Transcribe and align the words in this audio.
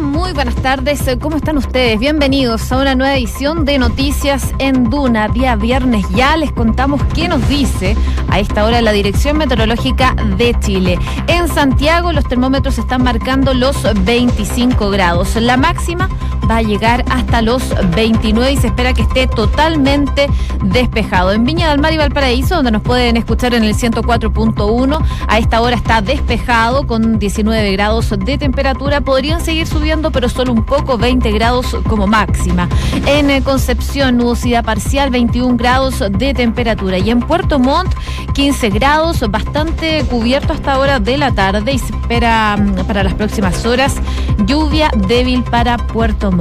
Muy 0.00 0.32
buenas 0.32 0.56
tardes. 0.56 1.02
¿Cómo 1.20 1.36
están 1.36 1.56
ustedes? 1.56 2.00
Bienvenidos 2.00 2.72
a 2.72 2.78
una 2.78 2.96
nueva 2.96 3.14
edición 3.16 3.64
de 3.64 3.78
Noticias 3.78 4.52
en 4.58 4.90
Duna. 4.90 5.28
Día 5.28 5.54
viernes 5.54 6.04
ya 6.10 6.36
les 6.36 6.50
contamos 6.52 7.00
qué 7.14 7.28
nos 7.28 7.46
dice 7.48 7.96
a 8.28 8.40
esta 8.40 8.64
hora 8.64 8.82
la 8.82 8.90
Dirección 8.90 9.38
Meteorológica 9.38 10.16
de 10.36 10.56
Chile. 10.58 10.98
En 11.28 11.46
Santiago 11.48 12.12
los 12.12 12.24
termómetros 12.24 12.78
están 12.78 13.04
marcando 13.04 13.54
los 13.54 13.76
25 14.04 14.90
grados. 14.90 15.36
La 15.36 15.56
máxima 15.56 16.08
va 16.50 16.58
a 16.58 16.62
llegar 16.62 17.04
hasta 17.10 17.42
los 17.42 17.62
29 17.94 18.52
y 18.52 18.56
se 18.56 18.68
espera 18.68 18.92
que 18.92 19.02
esté 19.02 19.26
totalmente 19.26 20.28
despejado. 20.62 21.32
En 21.32 21.44
Viña 21.44 21.70
del 21.70 21.80
Mar 21.80 21.92
y 21.92 21.96
Valparaíso, 21.96 22.56
donde 22.56 22.70
nos 22.70 22.82
pueden 22.82 23.16
escuchar 23.16 23.54
en 23.54 23.64
el 23.64 23.74
104.1, 23.74 25.04
a 25.28 25.38
esta 25.38 25.60
hora 25.60 25.76
está 25.76 26.00
despejado 26.00 26.86
con 26.86 27.18
19 27.18 27.72
grados 27.72 28.10
de 28.10 28.38
temperatura. 28.38 29.00
Podrían 29.00 29.40
seguir 29.40 29.66
subiendo, 29.66 30.10
pero 30.10 30.28
solo 30.28 30.52
un 30.52 30.64
poco, 30.64 30.98
20 30.98 31.30
grados 31.32 31.76
como 31.88 32.06
máxima. 32.06 32.68
En 33.06 33.30
eh, 33.30 33.42
Concepción, 33.42 34.16
nubosidad 34.16 34.64
parcial, 34.64 35.10
21 35.10 35.56
grados 35.56 36.02
de 36.10 36.34
temperatura. 36.34 36.98
Y 36.98 37.10
en 37.10 37.20
Puerto 37.20 37.58
Montt, 37.58 37.94
15 38.34 38.70
grados, 38.70 39.20
bastante 39.30 40.04
cubierto 40.10 40.52
hasta 40.52 40.72
ahora 40.72 41.00
de 41.00 41.16
la 41.18 41.32
tarde 41.32 41.72
y 41.72 41.78
se 41.78 41.94
espera 41.94 42.56
mm, 42.56 42.86
para 42.86 43.02
las 43.02 43.14
próximas 43.14 43.64
horas 43.64 43.94
lluvia 44.46 44.90
débil 45.08 45.42
para 45.44 45.76
Puerto 45.76 46.30
Montt. 46.30 46.33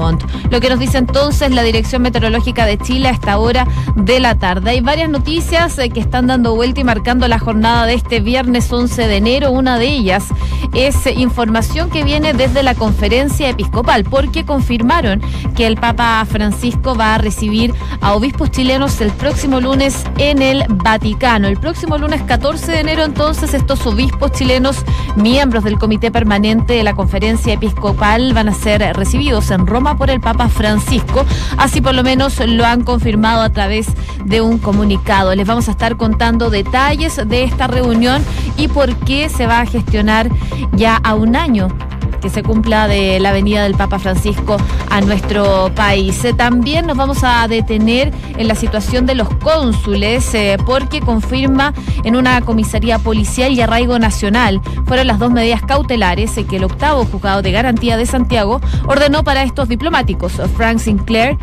Lo 0.50 0.60
que 0.60 0.70
nos 0.70 0.80
dice 0.80 0.98
entonces 0.98 1.52
la 1.52 1.62
Dirección 1.62 2.02
Meteorológica 2.02 2.66
de 2.66 2.80
Chile 2.80 3.10
a 3.10 3.12
esta 3.12 3.38
hora 3.38 3.68
de 3.96 4.20
la 4.20 4.36
tarde. 4.36 4.72
Hay 4.72 4.82
varias 4.82 5.10
noticias 5.10 5.78
eh, 5.78 5.90
que 5.90 6.00
están 6.00 6.28
dando 6.28 6.56
vuelta 6.56 6.82
y 6.82 6.84
marcando 6.84 7.28
la 7.28 7.38
jornada 7.38 7.86
de 7.86 7.94
este 7.94 8.20
viernes 8.20 8.72
11 8.72 9.08
de 9.08 9.18
enero. 9.18 9.52
Una 9.52 9.78
de 9.78 9.88
ellas 9.88 10.26
es 10.74 11.06
eh, 11.06 11.14
información 11.16 11.92
que 11.92 12.04
viene 12.04 12.34
desde 12.34 12.64
la 12.64 12.74
conferencia 12.74 13.50
episcopal, 13.50 14.04
porque 14.04 14.46
confirmaron 14.46 15.22
que 15.55 15.68
el 15.68 15.77
Papa 15.77 16.26
Francisco 16.26 16.96
va 16.96 17.16
a 17.16 17.18
recibir 17.20 17.74
a 18.02 18.13
obispos 18.13 18.50
chilenos 18.50 19.00
el 19.00 19.12
próximo 19.12 19.62
lunes 19.62 20.05
en 20.18 20.41
el 20.41 20.66
Vaticano. 20.70 21.48
El 21.48 21.60
próximo 21.60 22.00
lunes 22.00 22.22
14 22.24 22.72
de 22.72 22.80
enero, 22.80 23.04
entonces, 23.04 23.54
estos 23.54 23.85
obispos 23.85 24.32
chilenos, 24.32 24.84
miembros 25.16 25.63
del 25.63 25.78
Comité 25.78 26.10
Permanente 26.10 26.74
de 26.74 26.84
la 26.84 26.96
Conferencia 26.96 27.54
Episcopal, 27.54 28.34
van 28.34 28.50
a 28.50 28.54
ser 28.54 28.82
recibidos 28.96 29.52
en 29.52 29.68
Roma 29.68 29.82
por 29.84 30.09
el 30.09 30.21
Papa 30.21 30.48
Francisco. 30.48 31.26
Así 31.57 31.81
por 31.81 31.93
lo 31.93 32.03
menos 32.03 32.39
lo 32.45 32.65
han 32.65 32.84
confirmado 32.84 33.41
a 33.41 33.49
través 33.49 33.87
de 34.26 34.41
un 34.41 34.57
comunicado. 34.57 35.35
Les 35.35 35.45
vamos 35.45 35.67
a 35.67 35.71
estar 35.71 35.98
contando 35.98 36.49
detalles 36.49 37.20
de 37.27 37.43
esta 37.43 37.67
reunión 37.67 38.23
y 38.57 38.70
por 38.70 38.95
qué 38.95 39.29
se 39.29 39.45
va 39.45 39.59
a 39.59 39.65
gestionar 39.65 40.29
ya 40.71 40.95
a 40.95 41.15
un 41.15 41.35
año 41.35 41.67
que 42.24 42.29
se 42.29 42.41
cumpla 42.41 42.88
de 42.88 43.20
la 43.20 43.34
venida 43.34 43.63
del 43.63 43.76
Papa 43.76 43.99
Francisco 43.99 44.55
a 44.90 45.02
nuestro 45.02 45.70
país. 45.76 46.24
Eh, 46.24 46.34
también 46.34 46.88
nos 46.88 46.96
vamos 46.96 47.20
a 47.21 47.46
detener 47.49 48.13
en 48.38 48.48
la 48.48 48.55
situación 48.55 49.05
de 49.05 49.13
los 49.13 49.27
cónsules, 49.35 50.34
eh, 50.34 50.57
porque 50.66 51.01
confirma 51.01 51.74
en 52.05 52.16
una 52.16 52.40
comisaría 52.40 52.98
policial 52.98 53.51
y 53.51 53.60
arraigo 53.60 53.99
nacional 53.99 54.62
fueron 54.85 55.07
las 55.07 55.20
dos 55.20 55.32
medidas 55.32 55.62
cautelares 55.63 56.38
eh, 56.38 56.46
que 56.46 56.55
el 56.55 56.63
octavo 56.63 57.04
juzgado 57.04 57.41
de 57.41 57.51
garantía 57.51 57.98
de 57.98 58.05
Santiago 58.05 58.62
ordenó 58.88 59.26
para 59.26 59.44
estos 59.44 59.68
diplomáticos, 59.68 60.34
Frank 60.55 60.77
Sinclair 60.77 61.38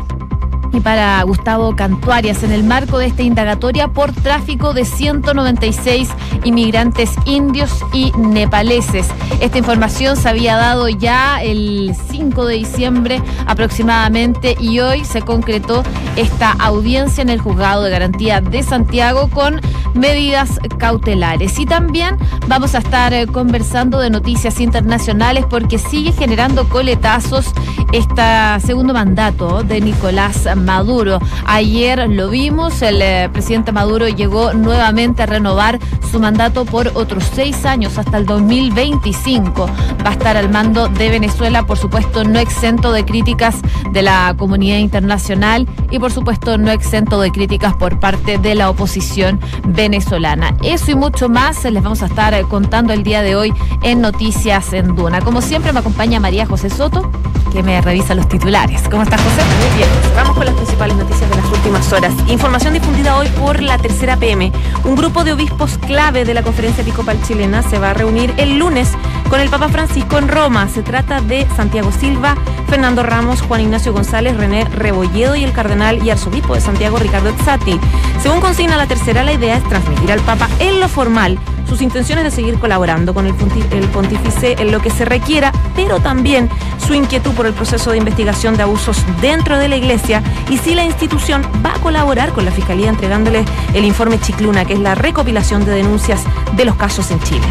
y 0.73 0.79
para 0.79 1.21
Gustavo 1.23 1.75
Cantuarias 1.75 2.43
en 2.43 2.51
el 2.51 2.63
marco 2.63 2.97
de 2.97 3.07
esta 3.07 3.23
indagatoria 3.23 3.89
por 3.89 4.11
tráfico 4.13 4.73
de 4.73 4.85
196 4.85 6.09
inmigrantes 6.43 7.11
indios 7.25 7.83
y 7.93 8.11
nepaleses. 8.17 9.07
Esta 9.39 9.57
información 9.57 10.15
se 10.15 10.29
había 10.29 10.55
dado 10.55 10.87
ya 10.89 11.41
el 11.41 11.95
5 12.09 12.45
de 12.45 12.55
diciembre 12.55 13.21
aproximadamente 13.45 14.55
y 14.59 14.79
hoy 14.79 15.03
se 15.05 15.21
concretó 15.21 15.83
esta 16.15 16.51
audiencia 16.51 17.21
en 17.21 17.29
el 17.29 17.41
juzgado 17.41 17.83
de 17.83 17.91
garantía 17.91 18.41
de 18.41 18.63
Santiago 18.63 19.29
con 19.29 19.61
medidas 19.93 20.59
cautelares. 20.77 21.59
Y 21.59 21.65
también 21.65 22.17
vamos 22.47 22.75
a 22.75 22.79
estar 22.79 23.13
eh, 23.13 23.27
conversando 23.27 23.99
de 23.99 24.09
noticias 24.09 24.59
internacionales 24.59 25.45
porque 25.49 25.77
sigue 25.77 26.11
generando 26.11 26.67
coletazos 26.69 27.51
este 27.91 28.21
segundo 28.65 28.93
mandato 28.93 29.63
de 29.63 29.81
Nicolás 29.81 30.45
Maduro. 30.61 31.19
Ayer 31.45 32.09
lo 32.09 32.29
vimos, 32.29 32.81
el 32.81 33.01
eh, 33.01 33.29
presidente 33.31 33.71
Maduro 33.71 34.07
llegó 34.07 34.53
nuevamente 34.53 35.23
a 35.23 35.25
renovar 35.25 35.79
su 36.11 36.19
mandato 36.19 36.65
por 36.65 36.91
otros 36.93 37.23
seis 37.33 37.65
años 37.65 37.97
hasta 37.97 38.17
el 38.17 38.25
2025. 38.25 39.67
Va 40.05 40.09
a 40.09 40.13
estar 40.13 40.37
al 40.37 40.49
mando 40.49 40.87
de 40.87 41.09
Venezuela, 41.09 41.63
por 41.63 41.77
supuesto, 41.77 42.23
no 42.23 42.39
exento 42.39 42.91
de 42.91 43.05
críticas 43.05 43.61
de 43.91 44.01
la 44.01 44.35
comunidad 44.37 44.77
internacional 44.77 45.67
y, 45.89 45.99
por 45.99 46.11
supuesto, 46.11 46.57
no 46.57 46.71
exento 46.71 47.19
de 47.21 47.31
críticas 47.31 47.73
por 47.75 47.99
parte 47.99 48.37
de 48.37 48.55
la 48.55 48.69
oposición 48.69 49.39
venezolana. 49.67 50.55
Eso 50.63 50.91
y 50.91 50.95
mucho 50.95 51.29
más 51.29 51.63
les 51.63 51.81
vamos 51.81 52.01
a 52.01 52.07
estar 52.07 52.33
eh, 52.33 52.43
contando 52.47 52.93
el 52.93 53.03
día 53.03 53.21
de 53.21 53.35
hoy 53.35 53.53
en 53.83 54.01
Noticias 54.01 54.73
en 54.73 54.95
Duna. 54.95 55.21
Como 55.21 55.41
siempre, 55.41 55.71
me 55.73 55.79
acompaña 55.79 56.19
María 56.19 56.45
José 56.45 56.69
Soto, 56.69 57.09
que 57.51 57.63
me 57.63 57.79
revisa 57.81 58.15
los 58.15 58.27
titulares. 58.27 58.83
¿Cómo 58.89 59.03
estás, 59.03 59.21
José? 59.21 59.41
Muy 59.43 59.77
bien. 59.77 59.89
Vamos 60.15 60.35
con 60.35 60.45
las 60.45 60.50
principales 60.55 60.95
noticias 60.97 61.29
de 61.29 61.35
las 61.35 61.45
últimas 61.45 61.91
horas. 61.93 62.13
Información 62.27 62.73
difundida 62.73 63.17
hoy 63.17 63.27
por 63.39 63.61
la 63.61 63.77
tercera 63.77 64.17
PM. 64.17 64.51
Un 64.83 64.95
grupo 64.95 65.23
de 65.23 65.33
obispos 65.33 65.77
clave 65.77 66.25
de 66.25 66.33
la 66.33 66.43
conferencia 66.43 66.81
episcopal 66.81 67.21
chilena 67.23 67.63
se 67.63 67.79
va 67.79 67.91
a 67.91 67.93
reunir 67.93 68.33
el 68.37 68.57
lunes 68.57 68.89
con 69.29 69.39
el 69.39 69.49
Papa 69.49 69.69
Francisco 69.69 70.17
en 70.17 70.27
Roma. 70.27 70.67
Se 70.67 70.83
trata 70.83 71.21
de 71.21 71.47
Santiago 71.55 71.91
Silva, 71.91 72.35
Fernando 72.67 73.03
Ramos, 73.03 73.41
Juan 73.41 73.61
Ignacio 73.61 73.93
González, 73.93 74.37
René 74.37 74.65
Rebolledo 74.65 75.35
y 75.35 75.43
el 75.43 75.53
cardenal 75.53 76.03
y 76.03 76.09
arzobispo 76.09 76.55
de 76.55 76.61
Santiago, 76.61 76.97
Ricardo 76.97 77.29
Ezzati. 77.29 77.79
Según 78.21 78.41
consigna 78.41 78.77
la 78.77 78.87
tercera, 78.87 79.23
la 79.23 79.33
idea 79.33 79.57
es 79.57 79.63
transmitir 79.63 80.11
al 80.11 80.21
Papa 80.21 80.49
en 80.59 80.79
lo 80.79 80.87
formal 80.87 81.39
sus 81.71 81.81
intenciones 81.81 82.25
de 82.25 82.31
seguir 82.31 82.59
colaborando 82.59 83.13
con 83.13 83.25
el, 83.25 83.33
pontífice 83.33 84.57
en 84.59 84.73
lo 84.73 84.81
que 84.81 84.89
se 84.89 85.05
requiera, 85.05 85.53
pero 85.73 86.01
también 86.01 86.49
su 86.85 86.93
inquietud 86.93 87.31
por 87.31 87.45
el 87.45 87.53
proceso 87.53 87.91
de 87.91 87.97
investigación 87.97 88.57
de 88.57 88.63
abusos 88.63 88.97
dentro 89.21 89.57
de 89.57 89.69
la 89.69 89.77
Iglesia 89.77 90.21
y 90.49 90.57
si 90.57 90.75
la 90.75 90.83
institución 90.83 91.41
va 91.65 91.75
a 91.75 91.79
colaborar 91.79 92.33
con 92.33 92.43
la 92.43 92.51
Fiscalía 92.51 92.89
entregándole 92.89 93.45
el 93.73 93.85
informe 93.85 94.19
Chicluna, 94.19 94.65
que 94.65 94.73
es 94.73 94.79
la 94.79 94.95
recopilación 94.95 95.63
de 95.63 95.71
denuncias 95.71 96.23
de 96.57 96.65
los 96.65 96.75
casos 96.75 97.09
en 97.09 97.21
Chile. 97.21 97.45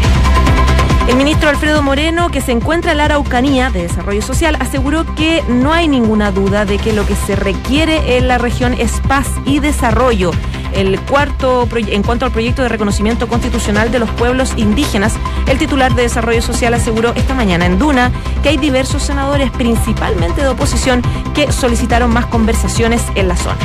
El 1.07 1.15
ministro 1.15 1.49
Alfredo 1.49 1.81
Moreno, 1.81 2.29
que 2.29 2.41
se 2.41 2.51
encuentra 2.51 2.91
en 2.91 2.99
la 2.99 3.05
Araucanía 3.05 3.71
de 3.71 3.81
Desarrollo 3.81 4.21
Social, 4.21 4.55
aseguró 4.59 5.03
que 5.15 5.43
no 5.49 5.73
hay 5.73 5.87
ninguna 5.87 6.31
duda 6.31 6.63
de 6.65 6.77
que 6.77 6.93
lo 6.93 7.07
que 7.07 7.15
se 7.15 7.35
requiere 7.35 8.17
en 8.17 8.27
la 8.27 8.37
región 8.37 8.75
es 8.77 9.01
paz 9.07 9.25
y 9.47 9.57
desarrollo 9.57 10.29
el 10.73 10.99
cuarto, 11.01 11.67
en 11.75 12.03
cuanto 12.03 12.25
al 12.25 12.31
proyecto 12.31 12.61
de 12.61 12.69
reconocimiento 12.69 13.27
constitucional 13.27 13.91
de 13.91 13.99
los 13.99 14.09
pueblos 14.11 14.53
indígenas, 14.57 15.13
el 15.47 15.57
titular 15.57 15.93
de 15.95 16.03
Desarrollo 16.03 16.41
Social 16.41 16.73
aseguró 16.73 17.13
esta 17.15 17.33
mañana 17.33 17.65
en 17.65 17.79
Duna 17.79 18.11
que 18.43 18.49
hay 18.49 18.57
diversos 18.57 19.03
senadores, 19.03 19.51
principalmente 19.51 20.41
de 20.41 20.49
oposición, 20.49 21.01
que 21.33 21.51
solicitaron 21.51 22.11
más 22.11 22.25
conversaciones 22.27 23.03
en 23.15 23.27
la 23.27 23.37
zona. 23.37 23.59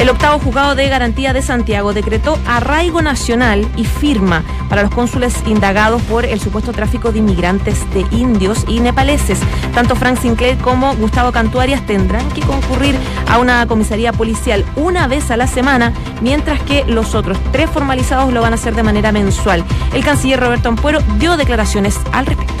El 0.00 0.08
octavo 0.08 0.38
juzgado 0.38 0.74
de 0.74 0.88
garantía 0.88 1.34
de 1.34 1.42
Santiago 1.42 1.92
decretó 1.92 2.38
arraigo 2.46 3.02
nacional 3.02 3.68
y 3.76 3.84
firma 3.84 4.42
para 4.70 4.80
los 4.80 4.90
cónsules 4.90 5.34
indagados 5.46 6.00
por 6.04 6.24
el 6.24 6.40
supuesto 6.40 6.72
tráfico 6.72 7.12
de 7.12 7.18
inmigrantes 7.18 7.78
de 7.92 8.06
indios 8.10 8.64
y 8.66 8.80
nepaleses. 8.80 9.40
Tanto 9.74 9.94
Frank 9.96 10.18
Sinclair 10.18 10.56
como 10.56 10.96
Gustavo 10.96 11.32
Cantuarias 11.32 11.84
tendrán 11.84 12.26
que 12.30 12.40
concurrir 12.40 12.96
a 13.28 13.36
una 13.36 13.66
comisaría 13.66 14.14
policial 14.14 14.64
una 14.74 15.06
vez 15.06 15.30
a 15.30 15.36
la 15.36 15.46
semana, 15.46 15.92
mientras 16.22 16.62
que 16.62 16.86
los 16.86 17.14
otros 17.14 17.36
tres 17.52 17.68
formalizados 17.68 18.32
lo 18.32 18.40
van 18.40 18.52
a 18.52 18.56
hacer 18.56 18.74
de 18.74 18.82
manera 18.82 19.12
mensual. 19.12 19.62
El 19.92 20.02
canciller 20.02 20.40
Roberto 20.40 20.70
Ampuero 20.70 21.00
dio 21.18 21.36
declaraciones 21.36 21.96
al 22.12 22.24
respecto. 22.24 22.54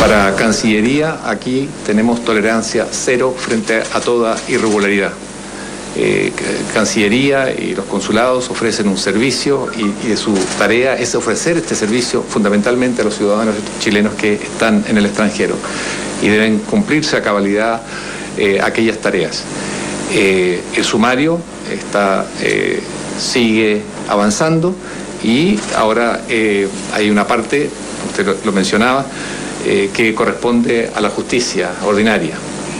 Para 0.00 0.34
Cancillería, 0.34 1.20
aquí 1.26 1.68
tenemos 1.84 2.24
tolerancia 2.24 2.86
cero 2.90 3.34
frente 3.36 3.82
a 3.92 4.00
toda 4.00 4.34
irregularidad. 4.48 5.12
Eh, 5.94 6.32
Cancillería 6.72 7.52
y 7.52 7.74
los 7.74 7.84
consulados 7.84 8.48
ofrecen 8.48 8.88
un 8.88 8.96
servicio 8.96 9.68
y, 9.76 10.16
su 10.16 10.32
tarea 10.58 10.96
es 10.96 11.14
ofrecer 11.14 11.58
este 11.58 11.74
servicio 11.74 12.22
fundamentalmente 12.22 13.02
a 13.02 13.04
los 13.04 13.16
ciudadanos 13.16 13.54
chilenos 13.78 14.14
que 14.14 14.34
están 14.34 14.84
en 14.88 14.96
el 14.96 15.04
extranjero 15.04 15.54
y 16.22 16.28
deben 16.28 16.60
cumplirse 16.60 17.16
a 17.16 17.22
cabalidad 17.22 17.82
eh, 18.38 18.58
aquellas 18.62 18.98
tareas. 18.98 19.44
Eh, 20.14 20.62
el 20.76 20.84
sumario 20.84 21.40
está, 21.70 22.26
sigue 23.18 23.82
avanzando 24.08 24.74
y 25.22 25.58
ahora 25.76 26.22
hay 26.92 27.10
una 27.10 27.26
parte, 27.26 27.68
usted 28.08 28.26
lo 28.44 28.52
mencionaba, 28.52 29.06
que 29.62 30.14
corresponde 30.14 30.90
a 30.94 31.00
la 31.00 31.10
justicia 31.10 31.70
ordinaria. 31.84 32.34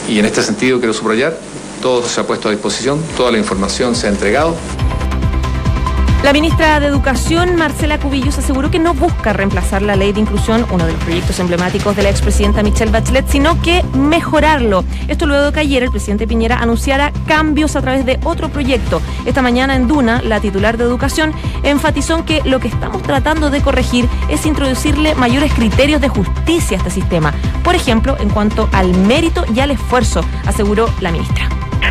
Y 0.08 0.18
en 0.18 0.24
este 0.24 0.42
sentido 0.42 0.78
quiero 0.78 0.92
subrayar 0.92 1.38
todo 1.82 2.02
se 2.02 2.20
ha 2.20 2.26
puesto 2.26 2.48
a 2.48 2.52
disposición, 2.52 3.02
toda 3.16 3.32
la 3.32 3.38
información 3.38 3.94
se 3.94 4.06
ha 4.06 4.10
entregado. 4.10 4.54
La 6.22 6.32
ministra 6.32 6.78
de 6.78 6.86
Educación, 6.86 7.56
Marcela 7.56 7.98
Cubillos, 7.98 8.38
aseguró 8.38 8.70
que 8.70 8.78
no 8.78 8.94
busca 8.94 9.32
reemplazar 9.32 9.82
la 9.82 9.96
ley 9.96 10.12
de 10.12 10.20
inclusión, 10.20 10.64
uno 10.70 10.86
de 10.86 10.92
los 10.92 11.02
proyectos 11.02 11.40
emblemáticos 11.40 11.96
de 11.96 12.04
la 12.04 12.10
expresidenta 12.10 12.62
Michelle 12.62 12.92
Bachelet, 12.92 13.26
sino 13.28 13.60
que 13.60 13.82
mejorarlo. 13.98 14.84
Esto 15.08 15.26
luego 15.26 15.46
de 15.46 15.52
que 15.52 15.60
ayer 15.60 15.82
el 15.82 15.90
presidente 15.90 16.28
Piñera 16.28 16.58
anunciara 16.58 17.12
cambios 17.26 17.74
a 17.74 17.80
través 17.80 18.06
de 18.06 18.20
otro 18.22 18.50
proyecto. 18.50 19.02
Esta 19.26 19.42
mañana 19.42 19.74
en 19.74 19.88
Duna, 19.88 20.22
la 20.22 20.38
titular 20.38 20.76
de 20.76 20.84
Educación 20.84 21.32
enfatizó 21.64 22.18
en 22.18 22.22
que 22.22 22.40
lo 22.44 22.60
que 22.60 22.68
estamos 22.68 23.02
tratando 23.02 23.50
de 23.50 23.60
corregir 23.60 24.08
es 24.30 24.46
introducirle 24.46 25.16
mayores 25.16 25.52
criterios 25.52 26.00
de 26.00 26.08
justicia 26.08 26.76
a 26.76 26.78
este 26.78 26.90
sistema. 26.92 27.34
Por 27.64 27.74
ejemplo, 27.74 28.16
en 28.20 28.30
cuanto 28.30 28.68
al 28.70 28.96
mérito 28.96 29.44
y 29.52 29.58
al 29.58 29.72
esfuerzo, 29.72 30.24
aseguró 30.46 30.88
la 31.00 31.10
ministra. 31.10 31.48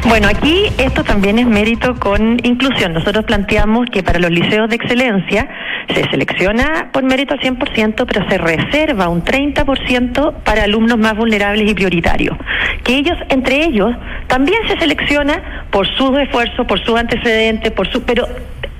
Bueno, 0.07 0.27
aquí 0.27 0.65
esto 0.77 1.03
también 1.03 1.39
es 1.39 1.47
mérito 1.47 1.95
con 1.95 2.39
inclusión. 2.43 2.93
Nosotros 2.93 3.25
planteamos 3.25 3.85
que 3.91 4.03
para 4.03 4.19
los 4.19 4.31
liceos 4.31 4.69
de 4.69 4.75
excelencia 4.75 5.47
se 5.93 6.09
selecciona 6.09 6.89
por 6.91 7.03
mérito 7.03 7.33
al 7.33 7.39
100%, 7.39 8.05
pero 8.05 8.27
se 8.29 8.37
reserva 8.37 9.09
un 9.09 9.23
30% 9.23 10.33
para 10.43 10.63
alumnos 10.63 10.97
más 10.97 11.15
vulnerables 11.15 11.69
y 11.69 11.73
prioritarios. 11.73 12.37
Que 12.83 12.95
ellos, 12.95 13.17
entre 13.29 13.63
ellos, 13.63 13.91
también 14.27 14.59
se 14.67 14.77
selecciona 14.77 15.65
por 15.69 15.87
sus 15.95 16.17
esfuerzos, 16.19 16.65
por 16.65 16.83
sus 16.83 16.97
antecedentes, 16.97 17.71
por 17.71 17.87
su, 17.87 18.03
pero 18.03 18.27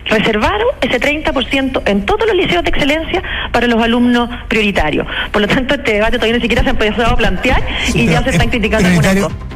reservaron 0.05 0.67
ese 0.81 0.99
30% 0.99 1.83
en 1.85 2.05
todos 2.05 2.27
los 2.27 2.35
liceos 2.35 2.63
de 2.63 2.69
excelencia 2.69 3.21
para 3.51 3.67
los 3.67 3.81
alumnos 3.81 4.29
prioritarios. 4.47 5.07
Por 5.31 5.41
lo 5.41 5.47
tanto, 5.47 5.75
este 5.75 5.93
debate 5.93 6.17
todavía 6.17 6.37
ni 6.37 6.41
siquiera 6.41 6.63
se 6.63 6.69
ha 6.69 6.71
empezado 6.71 7.13
a 7.13 7.17
plantear 7.17 7.61
y 7.93 8.07
ya 8.07 8.23
se 8.23 8.31
están 8.31 8.49
criticando 8.49 8.87
algunas 8.87 9.50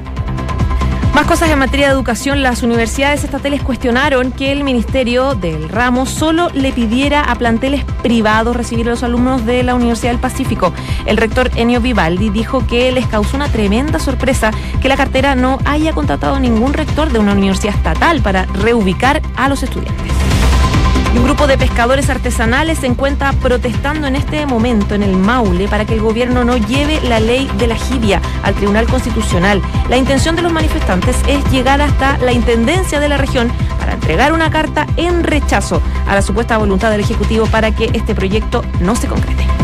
más 1.16 1.28
cosas 1.28 1.50
en 1.50 1.58
materia 1.58 1.88
de 1.88 1.94
educación. 1.94 2.44
Las 2.44 2.62
universidades 2.62 3.24
estatales 3.24 3.64
cuestionaron 3.64 4.34
que 4.34 4.52
el 4.52 4.66
Ministerio 4.66 5.34
del 5.34 5.70
Ramo 5.70 6.06
solo 6.06 6.50
le 6.54 6.74
pidiera 6.74 7.22
a 7.22 7.36
planteles 7.36 7.86
privados 8.04 8.54
recibir 8.54 8.86
a 8.88 8.90
los 8.92 9.02
alumnos 9.02 9.46
de 9.46 9.64
la 9.64 9.76
Universidad 9.76 10.12
del 10.12 10.20
Pacífico. 10.20 10.74
El 11.06 11.16
rector 11.16 11.52
Enio 11.56 11.80
Vivaldi 11.80 12.30
dijo 12.32 12.68
que 12.68 12.92
les 12.92 13.08
causó 13.08 13.38
una 13.38 13.48
tremenda 13.48 13.98
sorpresa 13.98 14.52
que 14.82 14.90
la 14.90 14.98
cartera 14.98 15.36
no 15.36 15.60
haya 15.64 15.94
contratado 15.94 16.38
ningún 16.38 16.74
rector 16.74 17.10
de 17.10 17.20
una 17.20 17.32
universidad 17.32 17.76
estatal 17.76 18.22
para 18.22 18.46
reubicar 18.48 19.22
a 19.38 19.48
los 19.48 19.64
estudiantes 19.64 20.35
un 21.18 21.24
grupo 21.24 21.48
de 21.48 21.58
pescadores 21.58 22.10
artesanales 22.10 22.80
se 22.80 22.88
encuentra 22.88 23.32
protestando 23.34 24.08
en 24.08 24.16
este 24.16 24.46
momento 24.46 24.96
en 24.96 25.04
el 25.04 25.16
Maule 25.16 25.68
para 25.68 25.86
que 25.86 25.94
el 25.94 26.02
gobierno 26.02 26.44
no 26.44 26.58
lleve 26.58 27.00
la 27.02 27.20
ley 27.20 27.50
de 27.58 27.68
la 27.68 27.76
jibia 27.76 28.22
al 28.44 28.54
Tribunal 28.56 28.88
Constitucional. 28.88 29.62
La 29.90 29.98
intención 29.98 30.36
de 30.36 30.42
los 30.42 30.52
manifestantes 30.52 31.16
es 31.28 31.44
llegar 31.52 31.82
hasta 31.82 32.18
la 32.18 32.34
Intendencia 32.34 33.00
de 33.00 33.10
la 33.10 33.18
región 33.18 33.52
para 33.80 33.94
entregar 33.94 34.34
una 34.34 34.50
carta 34.50 34.88
en 34.98 35.24
rechazo 35.24 35.82
a 36.08 36.16
la 36.16 36.22
supuesta 36.22 36.58
voluntad 36.58 36.92
del 36.92 37.02
Ejecutivo 37.02 37.46
para 37.46 37.72
que 37.72 37.90
este 37.94 38.14
proyecto 38.16 38.64
no 38.82 38.96
se 38.96 39.08
concrete. 39.08 39.55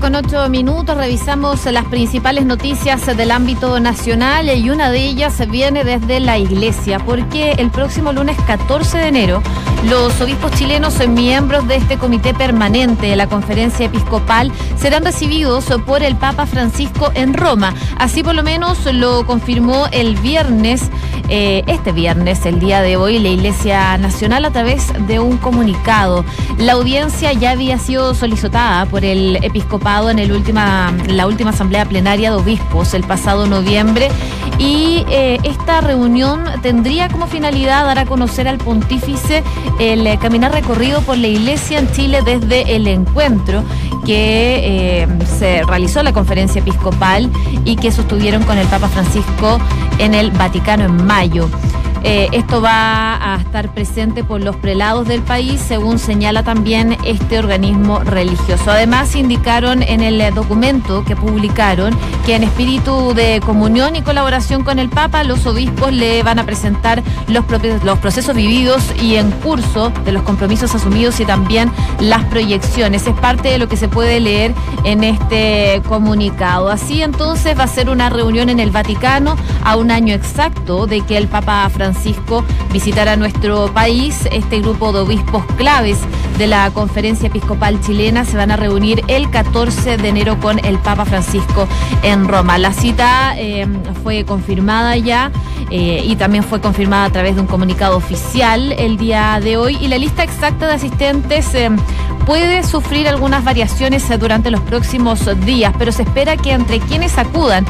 Con 0.00 0.14
ocho 0.14 0.48
minutos 0.48 0.96
revisamos 0.96 1.64
las 1.66 1.84
principales 1.86 2.46
noticias 2.46 3.04
del 3.16 3.32
ámbito 3.32 3.80
nacional 3.80 4.48
y 4.48 4.70
una 4.70 4.90
de 4.90 5.00
ellas 5.00 5.42
viene 5.50 5.82
desde 5.82 6.20
la 6.20 6.38
iglesia 6.38 7.00
porque 7.00 7.52
el 7.52 7.70
próximo 7.70 8.12
lunes 8.12 8.36
14 8.46 8.98
de 8.98 9.08
enero 9.08 9.42
los 9.84 10.20
obispos 10.20 10.52
chilenos 10.52 11.06
miembros 11.08 11.66
de 11.68 11.76
este 11.76 11.98
comité 11.98 12.34
permanente 12.34 13.06
de 13.06 13.16
la 13.16 13.28
conferencia 13.28 13.86
episcopal 13.86 14.52
serán 14.76 15.04
recibidos 15.04 15.66
por 15.86 16.02
el 16.02 16.16
Papa 16.16 16.46
Francisco 16.46 17.12
en 17.14 17.32
Roma. 17.32 17.74
Así 17.96 18.24
por 18.24 18.34
lo 18.34 18.42
menos 18.42 18.92
lo 18.92 19.24
confirmó 19.24 19.86
el 19.92 20.16
viernes, 20.16 20.90
eh, 21.28 21.62
este 21.68 21.92
viernes, 21.92 22.44
el 22.44 22.58
día 22.58 22.82
de 22.82 22.96
hoy, 22.96 23.20
la 23.20 23.28
Iglesia 23.28 23.96
Nacional 23.98 24.44
a 24.44 24.50
través 24.50 24.92
de 25.06 25.20
un 25.20 25.36
comunicado. 25.38 26.24
La 26.58 26.72
audiencia 26.72 27.32
ya 27.32 27.52
había 27.52 27.78
sido 27.78 28.14
solicitada 28.14 28.84
por 28.86 29.04
el 29.04 29.38
en 29.88 31.16
la 31.16 31.26
última 31.26 31.50
asamblea 31.50 31.86
plenaria 31.86 32.30
de 32.30 32.36
obispos 32.36 32.92
el 32.92 33.04
pasado 33.04 33.46
noviembre 33.46 34.10
y 34.58 35.04
eh, 35.08 35.38
esta 35.44 35.80
reunión 35.80 36.44
tendría 36.60 37.08
como 37.08 37.26
finalidad 37.26 37.86
dar 37.86 37.98
a 37.98 38.04
conocer 38.04 38.48
al 38.48 38.58
pontífice 38.58 39.42
el 39.80 40.06
eh, 40.06 40.18
caminar 40.20 40.52
recorrido 40.52 41.00
por 41.00 41.16
la 41.16 41.28
iglesia 41.28 41.78
en 41.78 41.90
Chile 41.92 42.20
desde 42.22 42.76
el 42.76 42.86
encuentro 42.86 43.64
que 44.04 45.04
eh, 45.04 45.08
se 45.38 45.62
realizó 45.62 46.02
la 46.02 46.12
conferencia 46.12 46.60
episcopal 46.60 47.30
y 47.64 47.76
que 47.76 47.90
sostuvieron 47.90 48.42
con 48.42 48.58
el 48.58 48.66
Papa 48.66 48.88
Francisco 48.88 49.58
en 49.98 50.12
el 50.12 50.30
Vaticano 50.32 50.84
en 50.84 51.06
mayo. 51.06 51.48
Eh, 52.04 52.28
esto 52.32 52.62
va 52.62 53.34
a 53.34 53.36
estar 53.36 53.72
presente 53.74 54.22
por 54.22 54.42
los 54.42 54.56
prelados 54.56 55.08
del 55.08 55.22
país, 55.22 55.60
según 55.60 55.98
señala 55.98 56.42
también 56.42 56.96
este 57.04 57.38
organismo 57.38 58.00
religioso. 58.00 58.70
Además, 58.70 59.16
indicaron 59.16 59.82
en 59.82 60.00
el 60.00 60.34
documento 60.34 61.04
que 61.04 61.16
publicaron 61.16 61.96
que 62.24 62.36
en 62.36 62.44
espíritu 62.44 63.14
de 63.14 63.40
comunión 63.44 63.96
y 63.96 64.02
colaboración 64.02 64.62
con 64.62 64.78
el 64.78 64.88
Papa, 64.88 65.24
los 65.24 65.46
obispos 65.46 65.92
le 65.92 66.22
van 66.22 66.38
a 66.38 66.44
presentar 66.44 67.02
los, 67.26 67.44
los 67.84 67.98
procesos 67.98 68.34
vividos 68.34 68.82
y 69.02 69.16
en 69.16 69.30
curso 69.30 69.90
de 70.04 70.12
los 70.12 70.22
compromisos 70.22 70.74
asumidos 70.74 71.18
y 71.20 71.24
también 71.24 71.70
las 72.00 72.24
proyecciones. 72.26 73.06
Es 73.06 73.14
parte 73.14 73.48
de 73.48 73.58
lo 73.58 73.68
que 73.68 73.76
se 73.76 73.88
puede 73.88 74.20
leer 74.20 74.54
en 74.84 75.04
este 75.04 75.82
comunicado. 75.88 76.68
Así 76.68 77.02
entonces 77.02 77.58
va 77.58 77.64
a 77.64 77.68
ser 77.68 77.90
una 77.90 78.08
reunión 78.08 78.48
en 78.48 78.60
el 78.60 78.70
Vaticano 78.70 79.36
a 79.64 79.76
un 79.76 79.90
año 79.90 80.14
exacto 80.14 80.86
de 80.86 81.00
que 81.00 81.16
el 81.16 81.26
Papa 81.28 81.68
Francisco 81.68 81.87
Francisco 81.92 82.44
visitará 82.70 83.16
nuestro 83.16 83.72
país. 83.72 84.28
Este 84.30 84.60
grupo 84.60 84.92
de 84.92 85.00
obispos 85.00 85.42
claves 85.56 85.98
de 86.36 86.46
la 86.46 86.70
Conferencia 86.70 87.28
Episcopal 87.28 87.80
Chilena 87.80 88.26
se 88.26 88.36
van 88.36 88.50
a 88.50 88.56
reunir 88.56 89.02
el 89.08 89.30
14 89.30 89.96
de 89.96 90.08
enero 90.08 90.38
con 90.38 90.62
el 90.64 90.78
Papa 90.78 91.06
Francisco 91.06 91.66
en 92.02 92.28
Roma. 92.28 92.58
La 92.58 92.74
cita 92.74 93.32
eh, 93.38 93.66
fue 94.02 94.26
confirmada 94.26 94.98
ya 94.98 95.32
eh, 95.70 96.02
y 96.04 96.16
también 96.16 96.44
fue 96.44 96.60
confirmada 96.60 97.06
a 97.06 97.10
través 97.10 97.36
de 97.36 97.40
un 97.40 97.46
comunicado 97.46 97.96
oficial 97.96 98.72
el 98.72 98.98
día 98.98 99.40
de 99.42 99.56
hoy 99.56 99.78
y 99.80 99.88
la 99.88 99.96
lista 99.96 100.22
exacta 100.22 100.66
de 100.66 100.74
asistentes 100.74 101.54
eh, 101.54 101.70
puede 102.28 102.62
sufrir 102.62 103.08
algunas 103.08 103.42
variaciones 103.42 104.06
durante 104.20 104.50
los 104.50 104.60
próximos 104.60 105.20
días, 105.46 105.72
pero 105.78 105.92
se 105.92 106.02
espera 106.02 106.36
que 106.36 106.52
entre 106.52 106.78
quienes 106.78 107.16
acudan, 107.16 107.64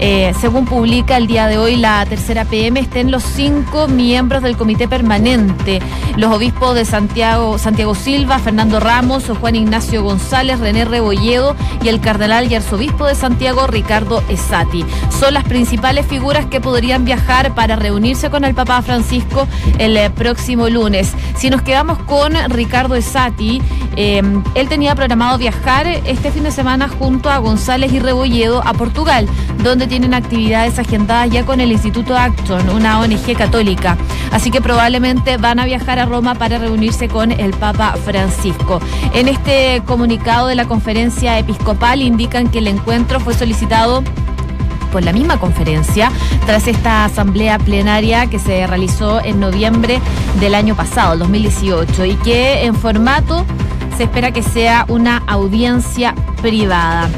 eh, 0.00 0.34
según 0.40 0.64
publica 0.64 1.16
el 1.16 1.28
día 1.28 1.46
de 1.46 1.58
hoy 1.58 1.76
la 1.76 2.04
tercera 2.06 2.44
PM, 2.44 2.80
estén 2.80 3.12
los 3.12 3.22
cinco 3.22 3.86
miembros 3.86 4.42
del 4.42 4.56
comité 4.56 4.88
permanente, 4.88 5.78
los 6.16 6.34
obispos 6.34 6.74
de 6.74 6.84
Santiago, 6.84 7.56
Santiago 7.56 7.94
Silva, 7.94 8.40
Fernando 8.40 8.80
Ramos, 8.80 9.30
Juan 9.40 9.54
Ignacio 9.54 10.02
González, 10.02 10.58
René 10.58 10.84
Rebolledo 10.86 11.54
y 11.80 11.88
el 11.88 12.00
cardenal 12.00 12.50
y 12.50 12.56
arzobispo 12.56 13.06
de 13.06 13.14
Santiago, 13.14 13.68
Ricardo 13.68 14.24
Esati. 14.28 14.84
Son 15.20 15.34
las 15.34 15.44
principales 15.44 16.04
figuras 16.06 16.46
que 16.46 16.60
podrían 16.60 17.04
viajar 17.04 17.54
para 17.54 17.76
reunirse 17.76 18.28
con 18.28 18.44
el 18.44 18.56
Papa 18.56 18.82
Francisco 18.82 19.46
el 19.78 19.96
eh, 19.96 20.10
próximo 20.10 20.68
lunes. 20.68 21.12
Si 21.36 21.48
nos 21.48 21.62
quedamos 21.62 21.98
con 21.98 22.32
Ricardo 22.50 22.96
Esati, 22.96 23.62
Em, 24.02 24.42
él 24.54 24.66
tenía 24.66 24.94
programado 24.94 25.36
viajar 25.36 25.86
este 25.86 26.30
fin 26.30 26.44
de 26.44 26.50
semana 26.50 26.88
junto 26.88 27.28
a 27.28 27.36
González 27.36 27.92
y 27.92 27.98
Rebolledo 27.98 28.66
a 28.66 28.72
Portugal, 28.72 29.28
donde 29.62 29.86
tienen 29.86 30.14
actividades 30.14 30.78
agendadas 30.78 31.28
ya 31.28 31.44
con 31.44 31.60
el 31.60 31.70
Instituto 31.70 32.16
Acton, 32.16 32.70
una 32.70 32.98
ONG 33.00 33.36
católica. 33.36 33.98
Así 34.32 34.50
que 34.50 34.62
probablemente 34.62 35.36
van 35.36 35.58
a 35.58 35.66
viajar 35.66 35.98
a 35.98 36.06
Roma 36.06 36.34
para 36.34 36.56
reunirse 36.56 37.08
con 37.08 37.30
el 37.30 37.50
Papa 37.50 37.94
Francisco. 38.02 38.80
En 39.12 39.28
este 39.28 39.82
comunicado 39.84 40.46
de 40.46 40.54
la 40.54 40.64
conferencia 40.64 41.38
episcopal 41.38 42.00
indican 42.00 42.48
que 42.48 42.60
el 42.60 42.68
encuentro 42.68 43.20
fue 43.20 43.34
solicitado 43.34 44.02
por 44.90 45.04
la 45.04 45.12
misma 45.12 45.38
conferencia 45.38 46.10
tras 46.46 46.66
esta 46.68 47.04
asamblea 47.04 47.58
plenaria 47.58 48.28
que 48.28 48.38
se 48.38 48.66
realizó 48.66 49.22
en 49.22 49.40
noviembre 49.40 50.00
del 50.40 50.54
año 50.54 50.74
pasado, 50.74 51.12
el 51.12 51.18
2018, 51.18 52.06
y 52.06 52.14
que 52.14 52.64
en 52.64 52.74
formato 52.74 53.44
se 54.00 54.04
espera 54.04 54.32
que 54.32 54.42
sea 54.42 54.86
una 54.88 55.18
audiencia 55.26 56.14
privada. 56.40 57.10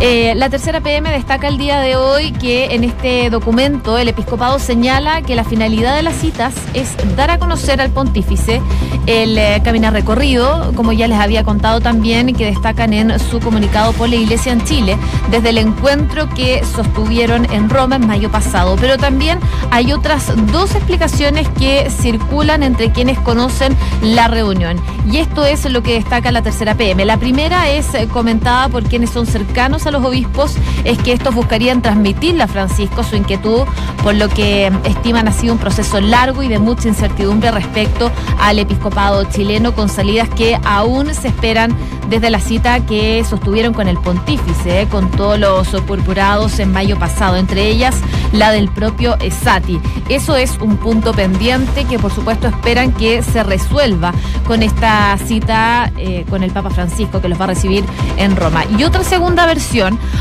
Eh, 0.00 0.34
la 0.36 0.50
tercera 0.50 0.80
PM 0.80 1.10
destaca 1.10 1.48
el 1.48 1.58
día 1.58 1.78
de 1.80 1.96
hoy 1.96 2.32
que 2.32 2.74
en 2.74 2.84
este 2.84 3.30
documento 3.30 3.98
el 3.98 4.08
episcopado 4.08 4.58
señala 4.58 5.22
que 5.22 5.34
la 5.36 5.44
finalidad 5.44 5.94
de 5.94 6.02
las 6.02 6.14
citas 6.16 6.54
es 6.74 6.96
dar 7.16 7.30
a 7.30 7.38
conocer 7.38 7.80
al 7.80 7.90
pontífice 7.90 8.60
el 9.06 9.36
eh, 9.36 9.60
caminar 9.64 9.92
recorrido, 9.92 10.72
como 10.74 10.92
ya 10.92 11.08
les 11.08 11.18
había 11.18 11.44
contado 11.44 11.80
también, 11.80 12.34
que 12.34 12.46
destacan 12.46 12.92
en 12.92 13.18
su 13.18 13.40
comunicado 13.40 13.92
por 13.92 14.08
la 14.08 14.16
Iglesia 14.16 14.52
en 14.52 14.64
Chile, 14.64 14.96
desde 15.30 15.50
el 15.50 15.58
encuentro 15.58 16.28
que 16.28 16.62
sostuvieron 16.64 17.50
en 17.52 17.68
Roma 17.68 17.96
en 17.96 18.06
mayo 18.06 18.30
pasado. 18.30 18.76
Pero 18.80 18.96
también 18.98 19.38
hay 19.70 19.92
otras 19.92 20.32
dos 20.52 20.74
explicaciones 20.74 21.48
que 21.58 21.90
circulan 21.90 22.62
entre 22.62 22.92
quienes 22.92 23.18
conocen 23.18 23.76
la 24.02 24.28
reunión. 24.28 24.80
Y 25.10 25.18
esto 25.18 25.44
es 25.44 25.68
lo 25.70 25.82
que 25.82 25.94
destaca 25.94 26.30
la 26.30 26.42
tercera 26.42 26.74
PM. 26.74 27.04
La 27.04 27.16
primera 27.16 27.70
es 27.70 27.94
eh, 27.94 28.06
comentada 28.06 28.68
por 28.68 28.84
quienes 28.84 29.10
son 29.10 29.26
cercanos 29.26 29.81
a 29.88 29.90
los 29.90 30.04
obispos 30.04 30.54
es 30.84 30.98
que 30.98 31.12
estos 31.12 31.34
buscarían 31.34 31.82
transmitirle 31.82 32.42
a 32.42 32.48
Francisco 32.48 33.02
su 33.02 33.16
inquietud, 33.16 33.62
por 34.02 34.14
lo 34.14 34.28
que 34.28 34.70
estiman 34.84 35.28
ha 35.28 35.32
sido 35.32 35.54
un 35.54 35.58
proceso 35.58 36.00
largo 36.00 36.42
y 36.42 36.48
de 36.48 36.58
mucha 36.58 36.88
incertidumbre 36.88 37.50
respecto 37.50 38.10
al 38.40 38.58
episcopado 38.58 39.24
chileno, 39.24 39.74
con 39.74 39.88
salidas 39.88 40.28
que 40.30 40.58
aún 40.64 41.14
se 41.14 41.28
esperan 41.28 41.76
desde 42.08 42.30
la 42.30 42.40
cita 42.40 42.84
que 42.84 43.24
sostuvieron 43.24 43.72
con 43.72 43.88
el 43.88 43.96
pontífice, 43.96 44.82
eh, 44.82 44.88
con 44.88 45.10
todos 45.10 45.38
los 45.38 45.68
purpurados 45.82 46.58
en 46.58 46.72
mayo 46.72 46.98
pasado, 46.98 47.36
entre 47.36 47.68
ellas 47.68 47.94
la 48.32 48.50
del 48.50 48.68
propio 48.68 49.16
Esati. 49.20 49.80
Eso 50.08 50.36
es 50.36 50.58
un 50.60 50.76
punto 50.76 51.12
pendiente 51.12 51.84
que 51.84 51.98
por 51.98 52.12
supuesto 52.12 52.48
esperan 52.48 52.92
que 52.92 53.22
se 53.22 53.42
resuelva 53.42 54.12
con 54.46 54.62
esta 54.62 55.16
cita 55.18 55.90
eh, 55.96 56.24
con 56.28 56.42
el 56.42 56.50
Papa 56.50 56.70
Francisco 56.70 57.20
que 57.20 57.28
los 57.28 57.40
va 57.40 57.44
a 57.44 57.48
recibir 57.48 57.84
en 58.16 58.36
Roma. 58.36 58.64
Y 58.78 58.84
otra 58.84 59.04
segunda 59.04 59.46
versión 59.46 59.71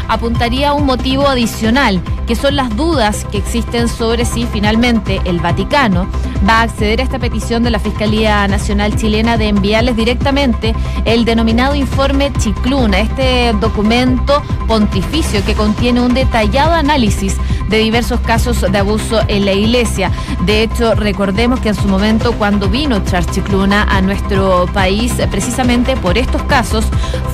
apuntaría 0.08 0.70
a 0.70 0.74
un 0.74 0.86
motivo 0.86 1.27
adicional, 1.27 2.01
que 2.25 2.36
son 2.36 2.55
las 2.55 2.75
dudas 2.77 3.25
que 3.31 3.38
existen 3.38 3.89
sobre 3.89 4.24
si 4.24 4.46
finalmente 4.46 5.20
el 5.25 5.39
Vaticano 5.39 6.08
va 6.48 6.60
a 6.60 6.62
acceder 6.63 7.01
a 7.01 7.03
esta 7.03 7.20
petición 7.20 7.62
de 7.63 7.72
la 7.72 7.79
Fiscalía 7.79 8.48
Nacional 8.48 8.96
Chilena 8.96 9.38
de 9.38 9.50
enviarles 9.50 9.96
directamente 9.98 10.74
el 11.05 11.25
denominado 11.25 11.75
informe 11.75 12.31
Chicluna, 12.39 13.00
este 13.00 13.53
documento 13.60 14.41
pontificio 14.67 15.43
que 15.43 15.53
contiene 15.53 16.00
un 16.00 16.13
detallado 16.13 16.74
análisis 16.74 17.36
de 17.72 17.78
diversos 17.78 18.20
casos 18.20 18.62
de 18.62 18.78
abuso 18.78 19.22
en 19.28 19.46
la 19.46 19.54
iglesia. 19.54 20.12
De 20.46 20.62
hecho, 20.62 20.94
recordemos 20.94 21.60
que 21.62 21.70
en 21.70 21.75
su 21.75 21.88
momento 21.88 22.34
cuando 22.34 22.70
vino 22.70 23.04
Charles 23.06 23.32
Chicluna 23.32 23.84
a 23.90 24.01
nuestro 24.01 24.68
país, 24.74 25.13
precisamente 25.32 25.96
por 25.96 26.18
estos 26.18 26.44
casos, 26.44 26.86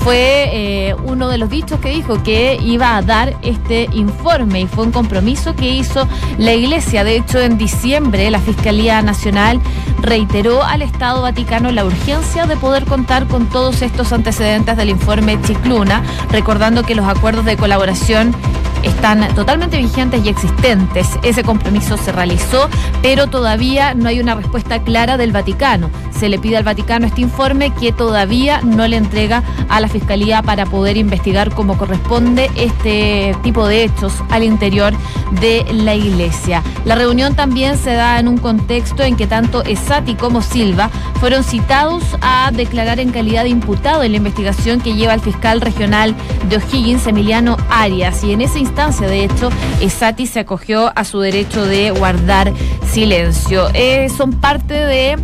fue 0.03 0.49
eh, 0.53 0.95
uno 1.05 1.27
de 1.27 1.37
los 1.37 1.49
dichos 1.49 1.79
que 1.79 1.89
dijo 1.89 2.21
que 2.23 2.57
iba 2.61 2.95
a 2.95 3.01
dar 3.01 3.35
este 3.41 3.89
informe 3.91 4.61
y 4.61 4.67
fue 4.67 4.85
un 4.85 4.91
compromiso 4.91 5.55
que 5.55 5.69
hizo 5.69 6.07
la 6.37 6.53
iglesia. 6.53 7.03
De 7.03 7.17
hecho, 7.17 7.39
en 7.39 7.57
diciembre 7.57 8.29
la 8.29 8.39
Fiscalía 8.39 9.01
Nacional 9.01 9.59
reiteró 10.01 10.63
al 10.63 10.83
Estado 10.83 11.23
Vaticano 11.23 11.71
la 11.71 11.83
urgencia 11.83 12.45
de 12.45 12.55
poder 12.57 12.85
contar 12.85 13.27
con 13.27 13.47
todos 13.47 13.81
estos 13.81 14.13
antecedentes 14.13 14.77
del 14.77 14.89
informe 14.89 15.41
Chicluna, 15.41 16.03
recordando 16.31 16.83
que 16.83 16.95
los 16.95 17.07
acuerdos 17.07 17.45
de 17.45 17.57
colaboración 17.57 18.35
están 18.83 19.33
totalmente 19.35 19.77
vigentes 19.77 20.25
y 20.25 20.29
existentes. 20.29 21.07
Ese 21.23 21.43
compromiso 21.43 21.97
se 21.97 22.11
realizó, 22.11 22.69
pero 23.01 23.27
todavía 23.27 23.93
no 23.93 24.09
hay 24.09 24.19
una 24.19 24.35
respuesta 24.35 24.81
clara 24.83 25.17
del 25.17 25.31
Vaticano. 25.31 25.89
Se 26.11 26.29
le 26.29 26.39
pide 26.39 26.57
al 26.57 26.63
Vaticano 26.63 27.05
este 27.05 27.21
informe 27.21 27.73
que 27.73 27.91
todavía 27.91 28.61
no 28.61 28.87
le 28.87 28.97
entrega 28.97 29.43
a 29.69 29.79
la 29.79 29.87
Fiscalía 29.87 30.41
para 30.41 30.65
poder 30.65 30.97
investigar 30.97 31.53
como 31.53 31.77
corresponde 31.77 32.49
este 32.55 33.35
tipo 33.43 33.67
de 33.67 33.83
hechos 33.83 34.13
al 34.29 34.43
interior 34.43 34.93
de 35.39 35.65
la 35.71 35.93
Iglesia. 35.93 36.63
La 36.85 36.95
reunión 36.95 37.35
también 37.35 37.77
se 37.77 37.93
da 37.93 38.19
en 38.19 38.27
un 38.27 38.37
contexto 38.37 39.03
en 39.03 39.15
que 39.15 39.27
tanto 39.27 39.63
Esati 39.63 40.15
como 40.15 40.41
Silva 40.41 40.89
fueron 41.19 41.43
citados 41.43 42.03
a 42.21 42.51
declarar 42.53 42.99
en 42.99 43.11
calidad 43.11 43.43
de 43.43 43.49
imputado 43.49 44.03
en 44.03 44.11
la 44.11 44.17
investigación 44.17 44.79
que 44.79 44.93
lleva 44.93 45.13
el 45.13 45.21
fiscal 45.21 45.61
regional 45.61 46.15
de 46.49 46.57
O'Higgins, 46.57 47.07
Emiliano 47.07 47.57
Arias. 47.69 48.23
Y 48.23 48.33
en 48.33 48.41
ese 48.41 48.59
instancia, 48.67 49.07
de 49.07 49.23
hecho, 49.23 49.49
Esati 49.81 50.27
se 50.27 50.39
acogió 50.39 50.91
a 50.95 51.03
su 51.03 51.19
derecho 51.19 51.65
de 51.65 51.91
guardar 51.91 52.53
silencio. 52.85 53.69
Eh, 53.73 54.09
son 54.15 54.33
parte 54.33 54.73
de 54.73 55.17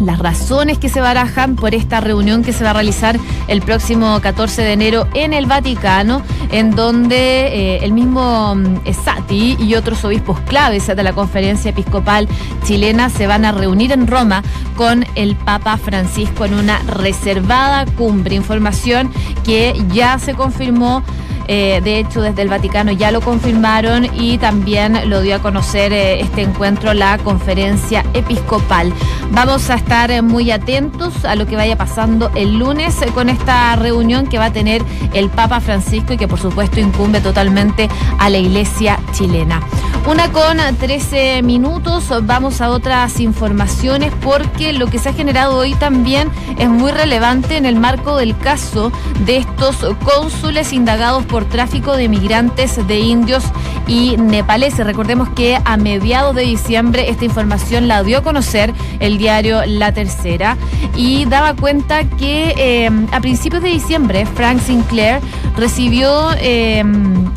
las 0.00 0.18
razones 0.18 0.78
que 0.78 0.88
se 0.88 1.00
barajan 1.00 1.54
por 1.56 1.74
esta 1.74 2.00
reunión 2.00 2.42
que 2.42 2.52
se 2.52 2.64
va 2.64 2.70
a 2.70 2.72
realizar 2.72 3.18
el 3.48 3.62
próximo 3.62 4.20
14 4.20 4.62
de 4.62 4.72
enero 4.72 5.06
en 5.14 5.32
el 5.32 5.46
Vaticano, 5.46 6.22
en 6.50 6.72
donde 6.72 7.16
eh, 7.46 7.84
el 7.84 7.92
mismo 7.92 8.54
mm, 8.54 8.80
Esati 8.84 9.56
y 9.60 9.74
otros 9.74 10.04
obispos 10.04 10.40
claves 10.40 10.86
de 10.86 11.02
la 11.02 11.12
conferencia 11.12 11.70
episcopal 11.70 12.28
chilena 12.64 13.10
se 13.10 13.26
van 13.26 13.44
a 13.44 13.52
reunir 13.52 13.92
en 13.92 14.06
Roma 14.06 14.42
con 14.76 15.04
el 15.14 15.36
Papa 15.36 15.76
Francisco 15.76 16.44
en 16.44 16.54
una 16.54 16.78
reservada 16.80 17.86
cumbre. 17.86 18.34
Información 18.34 19.10
que 19.44 19.80
ya 19.92 20.18
se 20.18 20.34
confirmó 20.34 21.02
eh, 21.48 21.80
de 21.82 21.98
hecho, 21.98 22.20
desde 22.20 22.42
el 22.42 22.48
Vaticano 22.48 22.92
ya 22.92 23.10
lo 23.10 23.20
confirmaron 23.20 24.06
y 24.14 24.38
también 24.38 25.08
lo 25.08 25.20
dio 25.20 25.36
a 25.36 25.38
conocer 25.40 25.92
eh, 25.92 26.20
este 26.20 26.42
encuentro 26.42 26.94
la 26.94 27.18
conferencia 27.18 28.04
episcopal. 28.14 28.92
Vamos 29.30 29.70
a 29.70 29.74
estar 29.74 30.10
eh, 30.10 30.22
muy 30.22 30.50
atentos 30.50 31.24
a 31.24 31.34
lo 31.34 31.46
que 31.46 31.56
vaya 31.56 31.76
pasando 31.76 32.30
el 32.34 32.58
lunes 32.58 32.96
con 33.14 33.28
esta 33.28 33.74
reunión 33.76 34.26
que 34.26 34.38
va 34.38 34.46
a 34.46 34.52
tener 34.52 34.82
el 35.12 35.30
Papa 35.30 35.60
Francisco 35.60 36.12
y 36.12 36.16
que 36.16 36.28
por 36.28 36.38
supuesto 36.38 36.80
incumbe 36.80 37.20
totalmente 37.20 37.88
a 38.18 38.30
la 38.30 38.38
iglesia 38.38 38.98
chilena. 39.12 39.60
Una 40.06 40.32
con 40.32 40.58
13 40.58 41.42
minutos, 41.42 42.12
vamos 42.24 42.60
a 42.60 42.70
otras 42.70 43.20
informaciones 43.20 44.12
porque 44.20 44.72
lo 44.72 44.86
que 44.88 44.98
se 44.98 45.08
ha 45.08 45.12
generado 45.12 45.56
hoy 45.56 45.74
también 45.74 46.28
es 46.58 46.68
muy 46.68 46.90
relevante 46.90 47.56
en 47.56 47.66
el 47.66 47.76
marco 47.76 48.16
del 48.16 48.36
caso 48.36 48.90
de 49.24 49.38
estos 49.38 49.76
cónsules 50.04 50.72
indagados 50.72 51.24
por 51.24 51.44
tráfico 51.44 51.96
de 51.96 52.08
migrantes 52.08 52.84
de 52.86 52.98
indios 52.98 53.44
y 53.86 54.16
nepaleses. 54.16 54.84
Recordemos 54.84 55.28
que 55.30 55.58
a 55.64 55.76
mediados 55.76 56.34
de 56.34 56.42
diciembre 56.42 57.08
esta 57.08 57.24
información 57.24 57.88
la 57.88 58.02
dio 58.02 58.18
a 58.18 58.22
conocer 58.22 58.74
el 59.00 59.18
diario 59.18 59.64
La 59.66 59.92
Tercera 59.92 60.56
y 60.96 61.24
daba 61.26 61.54
cuenta 61.54 62.04
que 62.04 62.54
eh, 62.56 62.90
a 63.12 63.20
principios 63.20 63.62
de 63.62 63.70
diciembre 63.70 64.26
Frank 64.26 64.60
Sinclair 64.60 65.20
recibió 65.56 66.30
eh, 66.38 66.82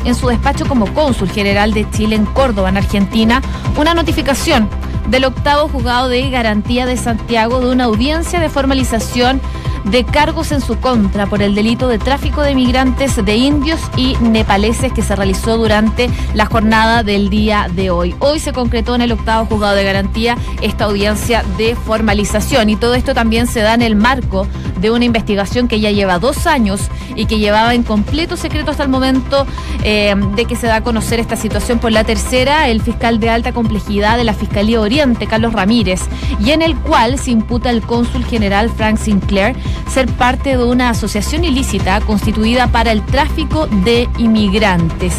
en 0.04 0.14
su 0.14 0.28
despacho 0.28 0.66
como 0.66 0.92
cónsul 0.94 1.30
general 1.30 1.72
de 1.72 1.88
Chile 1.90 2.16
en 2.16 2.26
Córdoba, 2.26 2.68
en 2.68 2.76
Argentina, 2.76 3.42
una 3.76 3.94
notificación 3.94 4.68
del 5.08 5.24
octavo 5.24 5.68
juzgado 5.68 6.08
de 6.08 6.28
garantía 6.30 6.86
de 6.86 6.96
Santiago 6.96 7.60
de 7.60 7.70
una 7.70 7.84
audiencia 7.84 8.40
de 8.40 8.48
formalización 8.48 9.40
de 9.84 10.04
cargos 10.04 10.50
en 10.50 10.60
su 10.60 10.78
contra 10.80 11.26
por 11.26 11.42
el 11.42 11.54
delito 11.54 11.86
de 11.86 11.98
tráfico 11.98 12.42
de 12.42 12.54
migrantes 12.54 13.24
de 13.24 13.36
indios 13.36 13.80
y 13.96 14.16
nepaleses 14.20 14.92
que 14.92 15.02
se 15.02 15.14
realizó 15.14 15.56
durante 15.56 16.10
la 16.34 16.46
jornada 16.46 17.04
del 17.04 17.30
día 17.30 17.68
de 17.72 17.90
hoy. 17.90 18.14
Hoy 18.18 18.40
se 18.40 18.52
concretó 18.52 18.96
en 18.96 19.02
el 19.02 19.12
octavo 19.12 19.46
juzgado 19.46 19.76
de 19.76 19.84
garantía 19.84 20.36
esta 20.60 20.86
audiencia 20.86 21.44
de 21.56 21.76
formalización 21.76 22.68
y 22.68 22.76
todo 22.76 22.94
esto 22.94 23.14
también 23.14 23.46
se 23.46 23.60
da 23.60 23.74
en 23.74 23.82
el 23.82 23.94
marco 23.94 24.48
de 24.86 24.92
una 24.92 25.04
investigación 25.04 25.66
que 25.66 25.80
ya 25.80 25.90
lleva 25.90 26.18
dos 26.18 26.46
años 26.46 26.80
y 27.14 27.26
que 27.26 27.38
llevaba 27.38 27.74
en 27.74 27.82
completo 27.82 28.36
secreto 28.36 28.70
hasta 28.70 28.84
el 28.84 28.88
momento 28.88 29.46
eh, 29.82 30.14
de 30.36 30.44
que 30.44 30.54
se 30.54 30.66
da 30.68 30.76
a 30.76 30.80
conocer 30.82 31.18
esta 31.18 31.36
situación 31.36 31.78
por 31.78 31.90
la 31.90 32.04
tercera, 32.04 32.68
el 32.68 32.80
fiscal 32.80 33.18
de 33.18 33.30
alta 33.30 33.52
complejidad 33.52 34.16
de 34.16 34.24
la 34.24 34.32
Fiscalía 34.32 34.80
Oriente, 34.80 35.26
Carlos 35.26 35.52
Ramírez, 35.52 36.02
y 36.40 36.50
en 36.50 36.62
el 36.62 36.76
cual 36.76 37.18
se 37.18 37.32
imputa 37.32 37.70
al 37.70 37.82
cónsul 37.82 38.24
general 38.24 38.70
Frank 38.70 38.98
Sinclair 38.98 39.56
ser 39.88 40.06
parte 40.06 40.56
de 40.56 40.64
una 40.64 40.90
asociación 40.90 41.44
ilícita 41.44 42.00
constituida 42.00 42.68
para 42.68 42.92
el 42.92 43.04
tráfico 43.04 43.66
de 43.66 44.08
inmigrantes. 44.18 45.14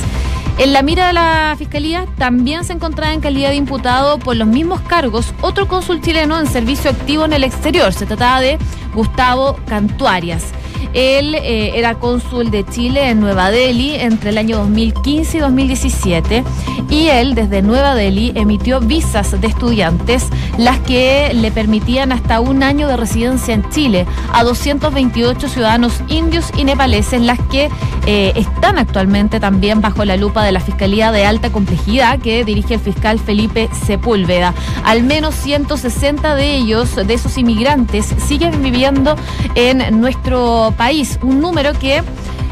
En 0.60 0.74
la 0.74 0.82
mira 0.82 1.08
de 1.08 1.14
la 1.14 1.56
Fiscalía 1.56 2.08
también 2.18 2.64
se 2.64 2.74
encontraba 2.74 3.14
en 3.14 3.22
calidad 3.22 3.50
de 3.50 3.56
imputado 3.56 4.18
por 4.18 4.36
los 4.36 4.48
mismos 4.48 4.82
cargos 4.82 5.32
otro 5.42 5.68
cónsul 5.68 6.02
chileno 6.02 6.40
en 6.40 6.48
servicio 6.48 6.90
activo 6.90 7.26
en 7.26 7.34
el 7.34 7.44
exterior. 7.44 7.94
Se 7.94 8.08
trataba 8.08 8.42
de 8.42 8.58
Gustavo 8.96 9.60
Cantuarias. 9.68 10.46
Él 10.94 11.36
eh, 11.36 11.74
era 11.76 11.96
cónsul 11.96 12.52
de 12.52 12.66
Chile 12.66 13.10
en 13.10 13.20
Nueva 13.20 13.52
Delhi 13.52 13.96
entre 13.96 14.32
el 14.32 14.38
año 14.38 14.58
2015 14.58 15.38
y 15.38 15.40
2017 15.40 16.44
y 16.90 17.08
él 17.08 17.36
desde 17.36 17.62
Nueva 17.62 17.96
Delhi 17.96 18.32
emitió 18.36 18.80
visas 18.80 19.40
de 19.40 19.48
estudiantes 19.48 20.28
las 20.58 20.80
que 20.80 21.32
le 21.34 21.52
permitían 21.52 22.12
hasta 22.12 22.40
un 22.40 22.64
año 22.64 22.88
de 22.88 22.98
residencia 22.98 23.54
en 23.54 23.70
Chile 23.70 24.06
a 24.34 24.44
228 24.44 25.50
ciudadanos 25.50 26.02
indios 26.08 26.52
y 26.58 26.64
nepaleses, 26.64 27.22
las 27.22 27.40
que 27.52 27.70
eh, 28.06 28.32
están 28.36 28.78
actualmente 28.78 29.40
también 29.40 29.82
bajo 29.82 30.06
la 30.06 30.18
lupa 30.18 30.44
de 30.44 30.52
la 30.52 30.60
Fiscalía 30.60 31.12
de 31.12 31.26
Alta 31.26 31.52
Complejidad 31.52 32.20
que 32.20 32.46
dirige 32.46 32.76
el 32.76 32.80
fiscal 32.80 33.20
Felipe 33.20 33.70
Sepúlveda. 33.86 34.54
Al 34.84 35.04
menos 35.04 35.36
160 35.36 36.36
de 36.36 36.56
ellos, 36.56 36.96
de 36.96 37.14
esos 37.14 37.38
inmigrantes, 37.38 38.14
siguen 38.26 38.64
viviendo 38.64 39.16
en 39.56 40.00
nuestro 40.00 40.74
país, 40.78 41.20
un 41.22 41.42
número 41.42 41.74
que 41.74 42.04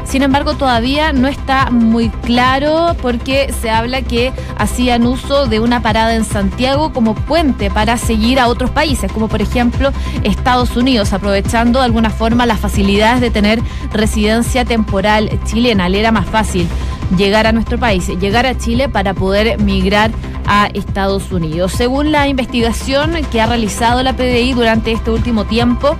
sin 0.06 0.22
embargo, 0.22 0.54
todavía 0.54 1.12
no 1.12 1.26
está 1.26 1.70
muy 1.70 2.10
claro 2.10 2.96
porque 3.02 3.52
se 3.60 3.70
habla 3.70 4.02
que 4.02 4.32
hacían 4.56 5.04
uso 5.04 5.46
de 5.46 5.58
una 5.58 5.82
parada 5.82 6.14
en 6.14 6.24
Santiago 6.24 6.92
como 6.92 7.14
puente 7.14 7.70
para 7.70 7.96
seguir 7.96 8.38
a 8.38 8.46
otros 8.46 8.70
países, 8.70 9.10
como 9.10 9.26
por 9.26 9.42
ejemplo 9.42 9.92
Estados 10.22 10.76
Unidos, 10.76 11.12
aprovechando 11.12 11.80
de 11.80 11.86
alguna 11.86 12.10
forma 12.10 12.46
las 12.46 12.60
facilidades 12.60 13.20
de 13.20 13.30
tener 13.30 13.60
residencia 13.92 14.64
temporal 14.64 15.28
chilena. 15.44 15.88
Le 15.88 15.98
era 15.98 16.12
más 16.12 16.26
fácil 16.26 16.68
llegar 17.16 17.48
a 17.48 17.52
nuestro 17.52 17.76
país, 17.76 18.06
llegar 18.06 18.46
a 18.46 18.56
Chile 18.56 18.88
para 18.88 19.12
poder 19.12 19.60
migrar 19.60 20.12
a 20.46 20.68
Estados 20.72 21.32
Unidos. 21.32 21.72
Según 21.72 22.12
la 22.12 22.28
investigación 22.28 23.12
que 23.32 23.40
ha 23.40 23.46
realizado 23.46 24.04
la 24.04 24.12
PDI 24.12 24.52
durante 24.54 24.92
este 24.92 25.10
último 25.10 25.44
tiempo, 25.44 25.96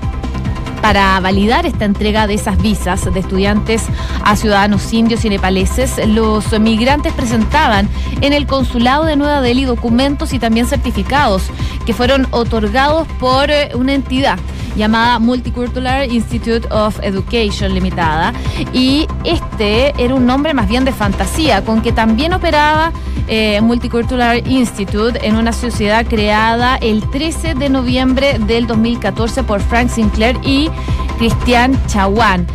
Para 0.87 1.19
validar 1.19 1.67
esta 1.67 1.85
entrega 1.85 2.29
de 2.29 2.35
esas 2.35 2.63
visas 2.63 3.13
de 3.13 3.19
estudiantes 3.19 3.83
a 4.23 4.37
ciudadanos 4.37 4.93
indios 4.93 5.25
y 5.25 5.29
nepaleses, 5.29 5.99
los 6.07 6.57
migrantes 6.61 7.13
presentaban 7.13 7.89
en 8.21 8.33
el 8.33 8.47
consulado 8.47 9.05
de 9.05 9.17
Nueva 9.17 9.41
Delhi 9.41 9.65
documentos 9.65 10.33
y 10.33 10.39
también 10.39 10.69
certificados 10.69 11.51
que 11.87 11.93
fueron 11.93 12.29
otorgados 12.31 13.09
por 13.19 13.51
eh, 13.51 13.71
una 13.75 13.95
entidad 13.95 14.39
llamada 14.77 15.19
Multicultural 15.19 16.13
Institute 16.13 16.69
of 16.71 17.01
Education 17.03 17.75
Limitada. 17.75 18.33
Y 18.73 19.09
este 19.25 19.93
era 20.01 20.15
un 20.15 20.25
nombre 20.25 20.55
más 20.55 20.69
bien 20.69 20.85
de 20.85 20.93
fantasía, 20.93 21.65
con 21.65 21.83
que 21.83 21.91
también 21.91 22.33
operaba 22.33 22.93
eh, 23.29 23.61
Multicultural 23.61 24.47
Institute 24.47 25.27
en 25.27 25.37
una 25.37 25.53
sociedad 25.53 26.07
creada 26.07 26.77
el 26.77 27.09
13 27.11 27.55
de 27.55 27.69
noviembre 27.69 28.39
del 28.39 28.67
2014 28.67 29.43
por 29.43 29.61
Frank 29.61 29.89
Sinclair 29.89 30.39
y 30.43 30.71
Cristian 31.19 31.79
Chawan. 31.87 32.47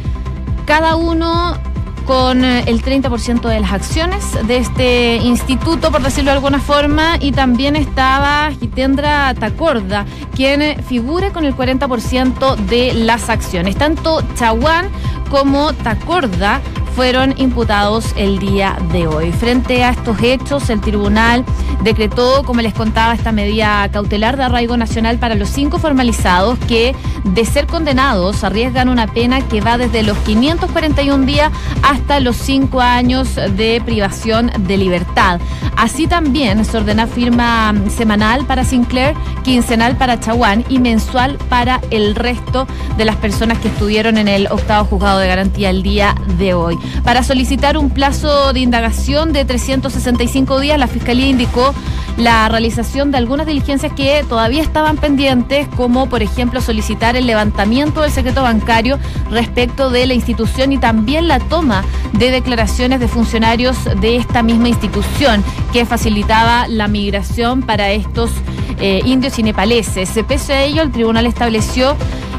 Cada 0.66 0.96
uno 0.96 1.58
con 2.06 2.44
eh, 2.44 2.64
el 2.68 2.84
30% 2.84 3.42
de 3.42 3.60
las 3.60 3.72
acciones 3.72 4.38
de 4.48 4.58
este 4.58 5.16
instituto, 5.18 5.92
por 5.92 6.02
decirlo 6.02 6.32
de 6.32 6.38
alguna 6.38 6.60
forma, 6.60 7.18
y 7.20 7.32
también 7.32 7.76
estaba 7.76 8.52
Gitendra 8.60 9.34
Tacorda, 9.34 10.06
quien 10.36 10.84
figura 10.84 11.32
con 11.32 11.46
el 11.46 11.56
40% 11.56 12.56
de 12.56 12.94
las 12.94 13.30
acciones. 13.30 13.76
Tanto 13.76 14.22
Chaguán 14.36 14.90
como 15.30 15.74
Tacorda 15.74 16.62
fueron 17.02 17.34
imputados 17.38 18.14
el 18.16 18.38
día 18.38 18.78
de 18.92 19.08
hoy. 19.08 19.32
Frente 19.32 19.84
a 19.84 19.90
estos 19.90 20.22
hechos, 20.22 20.70
el 20.70 20.82
tribunal 20.82 21.44
decretó, 21.84 22.44
como 22.44 22.62
les 22.62 22.76
contaba, 22.76 23.16
esta 23.16 23.32
medida 23.32 23.90
cautelar 23.92 24.38
de 24.38 24.44
arraigo 24.44 24.78
nacional 24.78 25.18
para 25.18 25.34
los 25.34 25.50
cinco 25.50 25.80
formalizados 25.80 26.60
que, 26.60 26.96
de 27.24 27.44
ser 27.44 27.66
condenados, 27.66 28.44
arriesgan 28.44 28.88
una 28.88 29.08
pena 29.08 29.42
que 29.42 29.62
va 29.62 29.80
desde 29.80 30.04
los 30.04 30.16
541 30.20 31.26
días 31.26 31.52
hasta 31.82 32.20
los 32.20 32.36
cinco 32.36 32.82
años 32.82 33.34
de 33.34 33.82
privación 33.84 34.52
de 34.60 34.78
libertad. 34.78 35.42
Así 35.82 36.06
también 36.06 36.64
se 36.64 36.78
ordena 36.78 37.08
firma 37.08 37.74
semanal 37.90 38.46
para 38.46 38.64
Sinclair, 38.64 39.16
quincenal 39.44 39.98
para 39.98 40.20
Chaguán 40.20 40.64
y 40.70 40.78
mensual 40.78 41.40
para 41.50 41.82
el 41.90 42.14
resto 42.14 42.68
de 42.98 43.06
las 43.06 43.16
personas 43.16 43.58
que 43.58 43.70
estuvieron 43.70 44.20
en 44.20 44.28
el 44.28 44.46
octavo 44.46 44.86
juzgado 44.86 45.18
de 45.18 45.28
garantía 45.28 45.72
el 45.72 45.82
día 45.82 46.14
de 46.38 46.54
hoy. 46.54 46.78
Para 47.04 47.24
solicitar 47.24 47.80
un 47.80 47.90
plazo 47.90 48.54
de 48.54 48.60
indagación 48.60 49.34
de 49.34 49.44
365 49.44 50.60
días, 50.60 50.78
la 50.78 50.86
Fiscalía 50.86 51.26
indicó 51.26 51.74
la 52.18 52.48
realización 52.50 53.10
de 53.10 53.18
algunas 53.18 53.48
diligencias 53.48 53.92
que 53.94 54.24
todavía 54.28 54.62
estaban 54.62 54.98
pendientes, 54.98 55.68
como 55.76 56.08
por 56.08 56.22
ejemplo 56.22 56.62
solicitar 56.62 57.16
el 57.16 57.26
levantamiento 57.26 58.02
del 58.02 58.12
secreto 58.12 58.44
bancario 58.44 59.00
respecto 59.32 59.90
de 59.90 60.06
la 60.06 60.14
institución 60.14 60.74
y 60.74 60.78
también 60.78 61.28
la 61.28 61.40
toma 61.40 61.84
de 62.14 62.30
declaraciones 62.30 63.00
de 63.00 63.08
funcionarios 63.08 63.78
de 64.00 64.18
esta 64.18 64.44
misma 64.44 64.70
institución 64.70 65.44
que 65.72 65.86
facilitaba 65.86 66.68
la 66.68 66.88
migración 66.88 67.62
para 67.62 67.92
estos 67.92 68.32
eh, 68.80 69.02
indios 69.06 69.38
y 69.40 69.44
nepaleses. 69.44 70.10
Pese 70.28 70.54
a 70.54 70.64
ello, 70.64 70.82
el 70.82 70.92
tribunal 70.92 71.26
estableció 71.26 71.96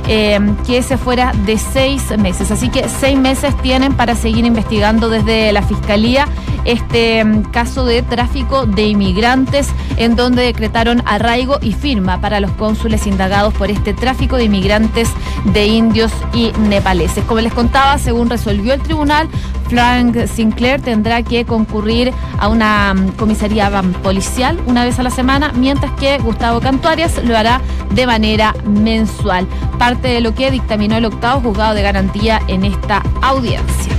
eh, 0.09 0.39
que 0.67 0.83
se 0.83 0.99
fuera 0.99 1.33
de 1.47 1.59
seis 1.59 2.17
meses. 2.19 2.51
Así 2.51 2.69
que 2.69 2.89
seis 2.89 3.19
meses 3.19 3.57
tienen 3.63 3.95
para 3.95 4.15
seguir 4.17 4.45
investigando 4.45 5.09
desde 5.09 5.53
la 5.53 5.63
Fiscalía 5.63 6.27
este 6.65 7.25
mm, 7.25 7.43
caso 7.51 7.85
de 7.85 8.03
tráfico 8.03 8.67
de 8.67 8.87
inmigrantes 8.87 9.69
en 9.97 10.17
donde 10.17 10.43
decretaron 10.43 11.03
arraigo 11.07 11.59
y 11.61 11.73
firma 11.73 12.21
para 12.21 12.41
los 12.41 12.51
cónsules 12.53 13.07
indagados 13.07 13.55
por 13.55 13.71
este 13.71 13.95
tráfico 13.95 14.37
de 14.37 14.45
inmigrantes 14.45 15.11
de 15.45 15.67
indios 15.67 16.13
y 16.33 16.53
nepaleses. 16.69 17.25
Como 17.25 17.41
les 17.41 17.53
contaba, 17.53 17.99
según 17.99 18.31
resolvió 18.31 18.75
el 18.75 18.83
tribunal, 18.83 19.29
Frank 19.69 20.27
Sinclair 20.27 20.81
tendrá 20.81 21.23
que 21.23 21.45
concurrir 21.45 22.13
a 22.39 22.49
una 22.49 22.95
mm, 22.95 23.13
comisaría 23.13 23.71
policial 24.03 24.59
una 24.67 24.85
vez 24.85 24.99
a 24.99 25.03
la 25.03 25.11
semana, 25.11 25.53
mientras 25.55 25.93
que 25.93 26.19
Gustavo 26.19 26.61
Cantuarias 26.61 27.23
lo 27.25 27.37
hará 27.37 27.61
de 27.95 28.07
manera 28.07 28.55
mensual 28.65 29.47
parte 29.79 30.09
de 30.09 30.21
lo 30.21 30.35
que 30.35 30.51
dictaminó 30.51 30.97
el 30.97 31.07
octavo 31.07 31.41
juzgado 31.41 31.75
de 31.75 31.83
garantía 31.83 32.41
en 32.49 32.65
esta 32.65 33.03
audiencia. 33.21 33.93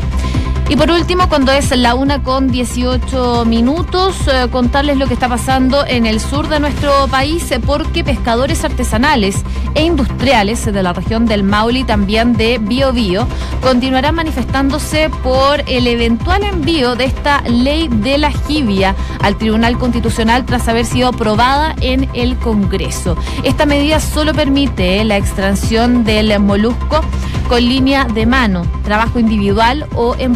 Y 0.70 0.78
por 0.78 0.90
último, 0.90 1.28
cuando 1.28 1.52
es 1.52 1.76
la 1.78 1.94
una 1.94 2.24
con 2.24 2.48
18 2.50 3.46
minutos, 3.46 4.16
eh, 4.28 4.48
contarles 4.50 4.98
lo 4.98 5.08
que 5.08 5.14
está 5.14 5.28
pasando 5.28 5.86
en 5.86 6.06
el 6.06 6.22
sur 6.22 6.48
de 6.48 6.60
nuestro 6.60 7.08
país, 7.10 7.52
eh, 7.52 7.60
porque 7.60 8.04
pescadores 8.04 8.64
artesanales 8.64 9.44
e 9.76 9.84
industriales 9.84 10.66
de 10.66 10.84
la 10.84 10.94
región 10.94 11.26
del 11.26 11.44
Maule 11.44 11.80
y 11.80 11.84
también 11.84 12.34
de 12.34 12.60
Biobío 12.60 13.28
continuarán 13.62 14.16
manifestándose 14.16 15.10
por 15.22 15.64
el 15.68 15.86
eventual 15.86 16.44
envío 16.44 16.96
de 16.96 17.06
esta 17.06 17.42
ley 17.42 17.90
de 17.90 18.18
la 18.18 18.32
jibia 18.32 18.96
al 19.22 19.38
Tribunal 19.38 19.78
Constitucional 19.78 20.46
tras 20.46 20.68
haber 20.70 20.86
sido 20.86 21.10
aprobada 21.10 21.76
en 21.82 22.10
el 22.14 22.38
Congreso. 22.38 23.18
Esta 23.44 23.66
medida 23.66 24.00
solo 24.00 24.34
permite 24.34 25.02
eh, 25.02 25.04
la 25.04 25.18
extracción 25.18 26.06
del 26.06 26.40
molusco 26.40 27.02
con 27.48 27.62
línea 27.62 28.06
de 28.06 28.26
mano, 28.26 28.66
trabajo 28.84 29.20
individual 29.20 29.86
o 29.96 30.16
en 30.18 30.34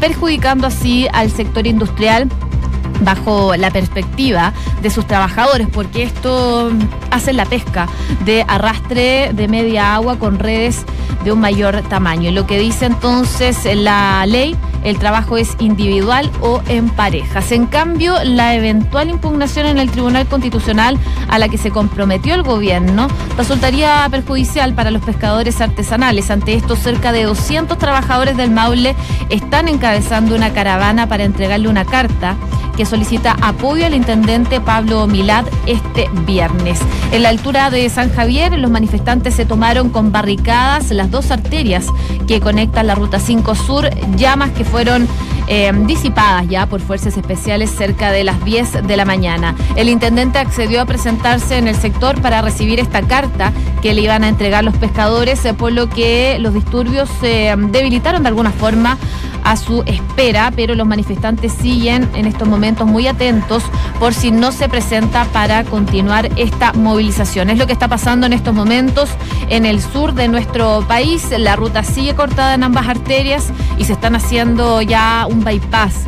perjudicando 0.00 0.66
así 0.66 1.06
al 1.12 1.30
sector 1.30 1.66
industrial 1.66 2.28
bajo 3.00 3.56
la 3.56 3.70
perspectiva 3.70 4.52
de 4.82 4.90
sus 4.90 5.06
trabajadores, 5.06 5.68
porque 5.72 6.02
esto 6.02 6.70
hace 7.10 7.32
la 7.32 7.44
pesca 7.44 7.88
de 8.24 8.44
arrastre 8.48 9.32
de 9.32 9.48
media 9.48 9.94
agua 9.94 10.18
con 10.18 10.38
redes 10.38 10.84
de 11.24 11.32
un 11.32 11.40
mayor 11.40 11.82
tamaño. 11.82 12.30
Y 12.30 12.32
lo 12.32 12.46
que 12.46 12.58
dice 12.58 12.86
entonces 12.86 13.64
la 13.76 14.24
ley 14.26 14.56
el 14.84 14.98
trabajo 14.98 15.36
es 15.36 15.56
individual 15.58 16.30
o 16.40 16.60
en 16.68 16.88
parejas. 16.88 17.52
En 17.52 17.66
cambio, 17.66 18.14
la 18.24 18.54
eventual 18.54 19.10
impugnación 19.10 19.66
en 19.66 19.78
el 19.78 19.90
Tribunal 19.90 20.26
Constitucional 20.26 20.98
a 21.28 21.38
la 21.38 21.48
que 21.48 21.58
se 21.58 21.70
comprometió 21.70 22.34
el 22.34 22.42
gobierno 22.42 23.08
resultaría 23.36 24.06
perjudicial 24.10 24.74
para 24.74 24.90
los 24.90 25.02
pescadores 25.02 25.60
artesanales. 25.60 26.30
Ante 26.30 26.54
esto, 26.54 26.76
cerca 26.76 27.12
de 27.12 27.24
200 27.24 27.78
trabajadores 27.78 28.36
del 28.36 28.50
Maule 28.50 28.94
están 29.28 29.68
encabezando 29.68 30.34
una 30.34 30.52
caravana 30.52 31.08
para 31.08 31.24
entregarle 31.24 31.68
una 31.68 31.84
carta 31.84 32.36
que 32.78 32.86
solicita 32.86 33.36
apoyo 33.42 33.84
al 33.84 33.92
intendente 33.92 34.60
Pablo 34.60 35.08
Milad 35.08 35.44
este 35.66 36.08
viernes. 36.24 36.78
En 37.10 37.24
la 37.24 37.30
altura 37.30 37.70
de 37.70 37.90
San 37.90 38.08
Javier, 38.12 38.56
los 38.56 38.70
manifestantes 38.70 39.34
se 39.34 39.44
tomaron 39.44 39.90
con 39.90 40.12
barricadas 40.12 40.92
las 40.92 41.10
dos 41.10 41.32
arterias 41.32 41.86
que 42.28 42.40
conectan 42.40 42.86
la 42.86 42.94
Ruta 42.94 43.18
5 43.18 43.56
Sur, 43.56 43.90
llamas 44.14 44.52
que 44.52 44.64
fueron 44.64 45.08
eh, 45.48 45.72
disipadas 45.86 46.46
ya 46.46 46.66
por 46.66 46.80
fuerzas 46.80 47.16
especiales 47.16 47.70
cerca 47.70 48.12
de 48.12 48.22
las 48.22 48.44
10 48.44 48.86
de 48.86 48.96
la 48.96 49.04
mañana. 49.04 49.56
El 49.74 49.88
intendente 49.88 50.38
accedió 50.38 50.80
a 50.80 50.84
presentarse 50.84 51.58
en 51.58 51.66
el 51.66 51.74
sector 51.74 52.20
para 52.20 52.42
recibir 52.42 52.78
esta 52.78 53.02
carta 53.02 53.52
que 53.82 53.92
le 53.92 54.02
iban 54.02 54.22
a 54.22 54.28
entregar 54.28 54.62
los 54.62 54.76
pescadores, 54.76 55.44
eh, 55.44 55.52
por 55.52 55.72
lo 55.72 55.88
que 55.88 56.38
los 56.38 56.54
disturbios 56.54 57.08
se 57.20 57.56
debilitaron 57.70 58.22
de 58.22 58.28
alguna 58.28 58.52
forma 58.52 58.98
a 59.44 59.56
su 59.56 59.82
espera, 59.86 60.52
pero 60.54 60.74
los 60.74 60.86
manifestantes 60.86 61.52
siguen 61.52 62.08
en 62.14 62.26
estos 62.26 62.48
momentos 62.48 62.86
muy 62.86 63.06
atentos 63.06 63.62
por 63.98 64.14
si 64.14 64.30
no 64.30 64.52
se 64.52 64.68
presenta 64.68 65.24
para 65.26 65.64
continuar 65.64 66.28
esta 66.36 66.72
movilización. 66.72 67.50
Es 67.50 67.58
lo 67.58 67.66
que 67.66 67.72
está 67.72 67.88
pasando 67.88 68.26
en 68.26 68.32
estos 68.32 68.54
momentos 68.54 69.10
en 69.48 69.64
el 69.64 69.80
sur 69.80 70.14
de 70.14 70.28
nuestro 70.28 70.84
país. 70.86 71.26
La 71.36 71.56
ruta 71.56 71.82
sigue 71.82 72.14
cortada 72.14 72.54
en 72.54 72.62
ambas 72.62 72.88
arterias 72.88 73.52
y 73.78 73.84
se 73.84 73.92
están 73.92 74.14
haciendo 74.16 74.82
ya 74.82 75.26
un 75.28 75.44
bypass. 75.44 76.06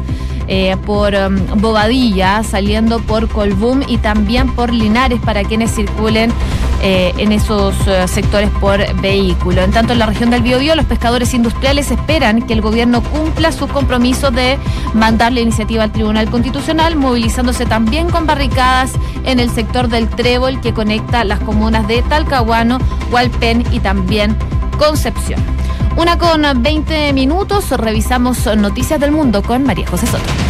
Eh, 0.52 0.76
por 0.84 1.14
um, 1.14 1.60
Bobadilla, 1.60 2.42
saliendo 2.42 2.98
por 2.98 3.28
Colbún 3.28 3.84
y 3.86 3.98
también 3.98 4.52
por 4.52 4.74
Linares 4.74 5.20
para 5.20 5.44
quienes 5.44 5.72
circulen 5.72 6.32
eh, 6.82 7.12
en 7.18 7.32
esos 7.32 7.74
eh, 7.86 8.08
sectores 8.08 8.50
por 8.60 8.80
vehículo. 9.00 9.62
En 9.62 9.70
tanto, 9.70 9.92
en 9.92 9.98
la 9.98 10.06
región 10.06 10.30
del 10.30 10.42
Biobío, 10.42 10.74
los 10.74 10.86
pescadores 10.86 11.34
industriales 11.34 11.90
esperan 11.90 12.42
que 12.42 12.54
el 12.54 12.60
gobierno 12.60 13.02
cumpla 13.02 13.52
su 13.52 13.68
compromiso 13.68 14.30
de 14.30 14.58
mandar 14.94 15.32
la 15.32 15.40
iniciativa 15.40 15.84
al 15.84 15.92
Tribunal 15.92 16.30
Constitucional, 16.30 16.96
movilizándose 16.96 17.66
también 17.66 18.08
con 18.08 18.26
barricadas 18.26 18.92
en 19.24 19.40
el 19.40 19.50
sector 19.50 19.88
del 19.88 20.08
Trébol 20.08 20.60
que 20.60 20.72
conecta 20.72 21.24
las 21.24 21.40
comunas 21.40 21.86
de 21.86 22.02
Talcahuano, 22.02 22.78
Hualpén 23.10 23.64
y 23.70 23.80
también 23.80 24.36
Concepción. 24.78 25.40
Una 25.96 26.16
con 26.16 26.42
20 26.62 27.12
minutos, 27.12 27.70
revisamos 27.70 28.46
noticias 28.56 28.98
del 28.98 29.12
mundo 29.12 29.42
con 29.42 29.64
María 29.64 29.86
José 29.86 30.06
Soto. 30.06 30.49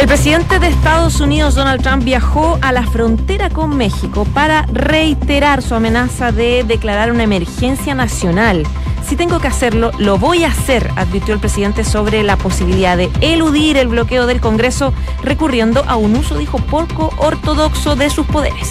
El 0.00 0.06
presidente 0.06 0.58
de 0.58 0.68
Estados 0.68 1.20
Unidos, 1.20 1.54
Donald 1.54 1.82
Trump, 1.82 2.02
viajó 2.04 2.58
a 2.62 2.72
la 2.72 2.86
frontera 2.86 3.50
con 3.50 3.76
México 3.76 4.24
para 4.32 4.64
reiterar 4.72 5.60
su 5.60 5.74
amenaza 5.74 6.32
de 6.32 6.64
declarar 6.66 7.12
una 7.12 7.24
emergencia 7.24 7.94
nacional. 7.94 8.66
Si 9.06 9.14
tengo 9.14 9.40
que 9.40 9.48
hacerlo, 9.48 9.90
lo 9.98 10.16
voy 10.16 10.44
a 10.44 10.48
hacer, 10.48 10.90
advirtió 10.96 11.34
el 11.34 11.40
presidente 11.40 11.84
sobre 11.84 12.22
la 12.22 12.38
posibilidad 12.38 12.96
de 12.96 13.10
eludir 13.20 13.76
el 13.76 13.88
bloqueo 13.88 14.24
del 14.24 14.40
Congreso 14.40 14.94
recurriendo 15.22 15.84
a 15.86 15.96
un 15.96 16.16
uso, 16.16 16.38
dijo, 16.38 16.56
poco 16.56 17.12
ortodoxo 17.18 17.94
de 17.94 18.08
sus 18.08 18.24
poderes. 18.24 18.70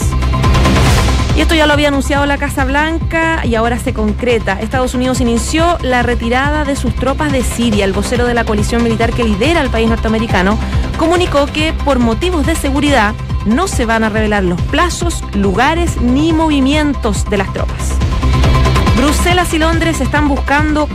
Y 1.39 1.41
esto 1.41 1.53
ya 1.53 1.67
lo 1.67 1.73
había 1.73 1.89
anunciado 1.89 2.25
la 2.25 2.37
Casa 2.37 2.65
Blanca 2.65 3.45
y 3.45 3.53
ahora 3.55 3.77
se 3.77 3.93
concreta. 3.93 4.59
Estados 4.59 4.93
Unidos 4.93 5.21
inició 5.21 5.77
la 5.83 6.01
retirada 6.01 6.65
de 6.65 6.75
sus 6.75 6.93
tropas 6.95 7.31
de 7.31 7.43
Siria. 7.43 7.85
El 7.85 7.93
vocero 7.93 8.25
de 8.25 8.33
la 8.33 8.43
coalición 8.43 8.83
militar 8.83 9.13
que 9.13 9.23
lidera 9.23 9.61
el 9.61 9.69
país 9.69 9.87
norteamericano 9.87 10.57
comunicó 10.99 11.45
que 11.45 11.73
por 11.85 11.97
motivos 11.97 12.45
de 12.45 12.55
seguridad 12.55 13.15
no 13.45 13.67
se 13.67 13.85
van 13.85 14.03
a 14.03 14.09
revelar 14.09 14.43
los 14.43 14.61
plazos, 14.63 15.23
lugares 15.33 15.99
ni 16.01 16.33
movimientos 16.33 17.27
de 17.29 17.37
las 17.37 17.51
tropas. 17.53 17.93
Bruselas 18.97 19.53
y 19.53 19.59
Londres 19.59 20.01
están 20.01 20.27
buscando 20.27 20.89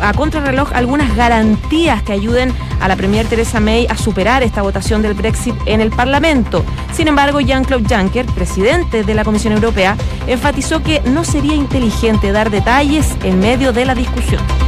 a 0.00 0.12
contrarreloj 0.12 0.72
algunas 0.72 1.16
garantías 1.16 2.04
que 2.04 2.12
ayuden 2.12 2.54
a 2.80 2.86
la 2.86 2.94
Premier 2.94 3.26
Theresa 3.26 3.58
May 3.58 3.88
a 3.88 3.96
superar 3.96 4.44
esta 4.44 4.62
votación 4.62 5.02
del 5.02 5.14
Brexit 5.14 5.56
en 5.66 5.80
el 5.80 5.90
Parlamento. 5.90 6.64
Sin 6.92 7.08
embargo, 7.08 7.40
Jean-Claude 7.40 7.92
Juncker, 7.92 8.26
presidente 8.26 9.02
de 9.02 9.14
la 9.14 9.24
Comisión 9.24 9.54
Europea, 9.54 9.96
enfatizó 10.28 10.84
que 10.84 11.00
no 11.00 11.24
sería 11.24 11.56
inteligente 11.56 12.30
dar 12.30 12.50
detalles 12.50 13.08
en 13.24 13.40
medio 13.40 13.72
de 13.72 13.86
la 13.86 13.96
discusión. 13.96 14.65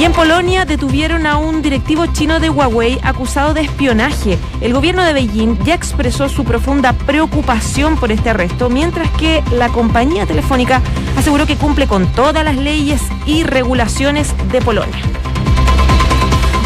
Y 0.00 0.04
en 0.06 0.12
Polonia 0.14 0.64
detuvieron 0.64 1.26
a 1.26 1.36
un 1.36 1.60
directivo 1.60 2.06
chino 2.06 2.40
de 2.40 2.48
Huawei 2.48 2.98
acusado 3.02 3.52
de 3.52 3.60
espionaje. 3.60 4.38
El 4.62 4.72
gobierno 4.72 5.04
de 5.04 5.12
Beijing 5.12 5.62
ya 5.62 5.74
expresó 5.74 6.30
su 6.30 6.42
profunda 6.42 6.94
preocupación 6.94 7.96
por 7.96 8.10
este 8.10 8.30
arresto, 8.30 8.70
mientras 8.70 9.10
que 9.10 9.44
la 9.52 9.68
compañía 9.68 10.24
telefónica 10.24 10.80
aseguró 11.18 11.44
que 11.44 11.56
cumple 11.56 11.86
con 11.86 12.06
todas 12.06 12.42
las 12.42 12.56
leyes 12.56 13.02
y 13.26 13.42
regulaciones 13.42 14.34
de 14.50 14.62
Polonia. 14.62 15.02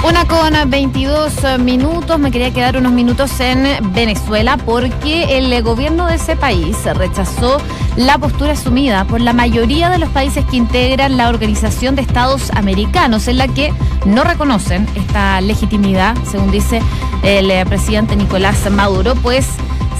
Una 0.06 0.28
con 0.28 0.52
22 0.70 1.58
minutos, 1.58 2.20
me 2.20 2.30
quería 2.30 2.52
quedar 2.52 2.76
unos 2.76 2.92
minutos 2.92 3.40
en 3.40 3.64
Venezuela 3.94 4.58
porque 4.58 5.38
el 5.38 5.62
gobierno 5.62 6.06
de 6.06 6.16
ese 6.16 6.36
país 6.36 6.76
rechazó 6.84 7.56
la 7.96 8.18
postura 8.18 8.52
asumida 8.52 9.04
por 9.04 9.20
la 9.20 9.32
mayoría 9.32 9.90
de 9.90 9.98
los 9.98 10.08
países 10.10 10.44
que 10.46 10.56
integran 10.56 11.16
la 11.16 11.28
Organización 11.28 11.94
de 11.94 12.02
Estados 12.02 12.50
Americanos, 12.50 13.28
en 13.28 13.38
la 13.38 13.48
que 13.48 13.72
no 14.04 14.24
reconocen 14.24 14.86
esta 14.94 15.40
legitimidad, 15.40 16.16
según 16.30 16.50
dice 16.50 16.80
el 17.22 17.66
presidente 17.66 18.16
Nicolás 18.16 18.70
Maduro, 18.70 19.14
pues 19.16 19.46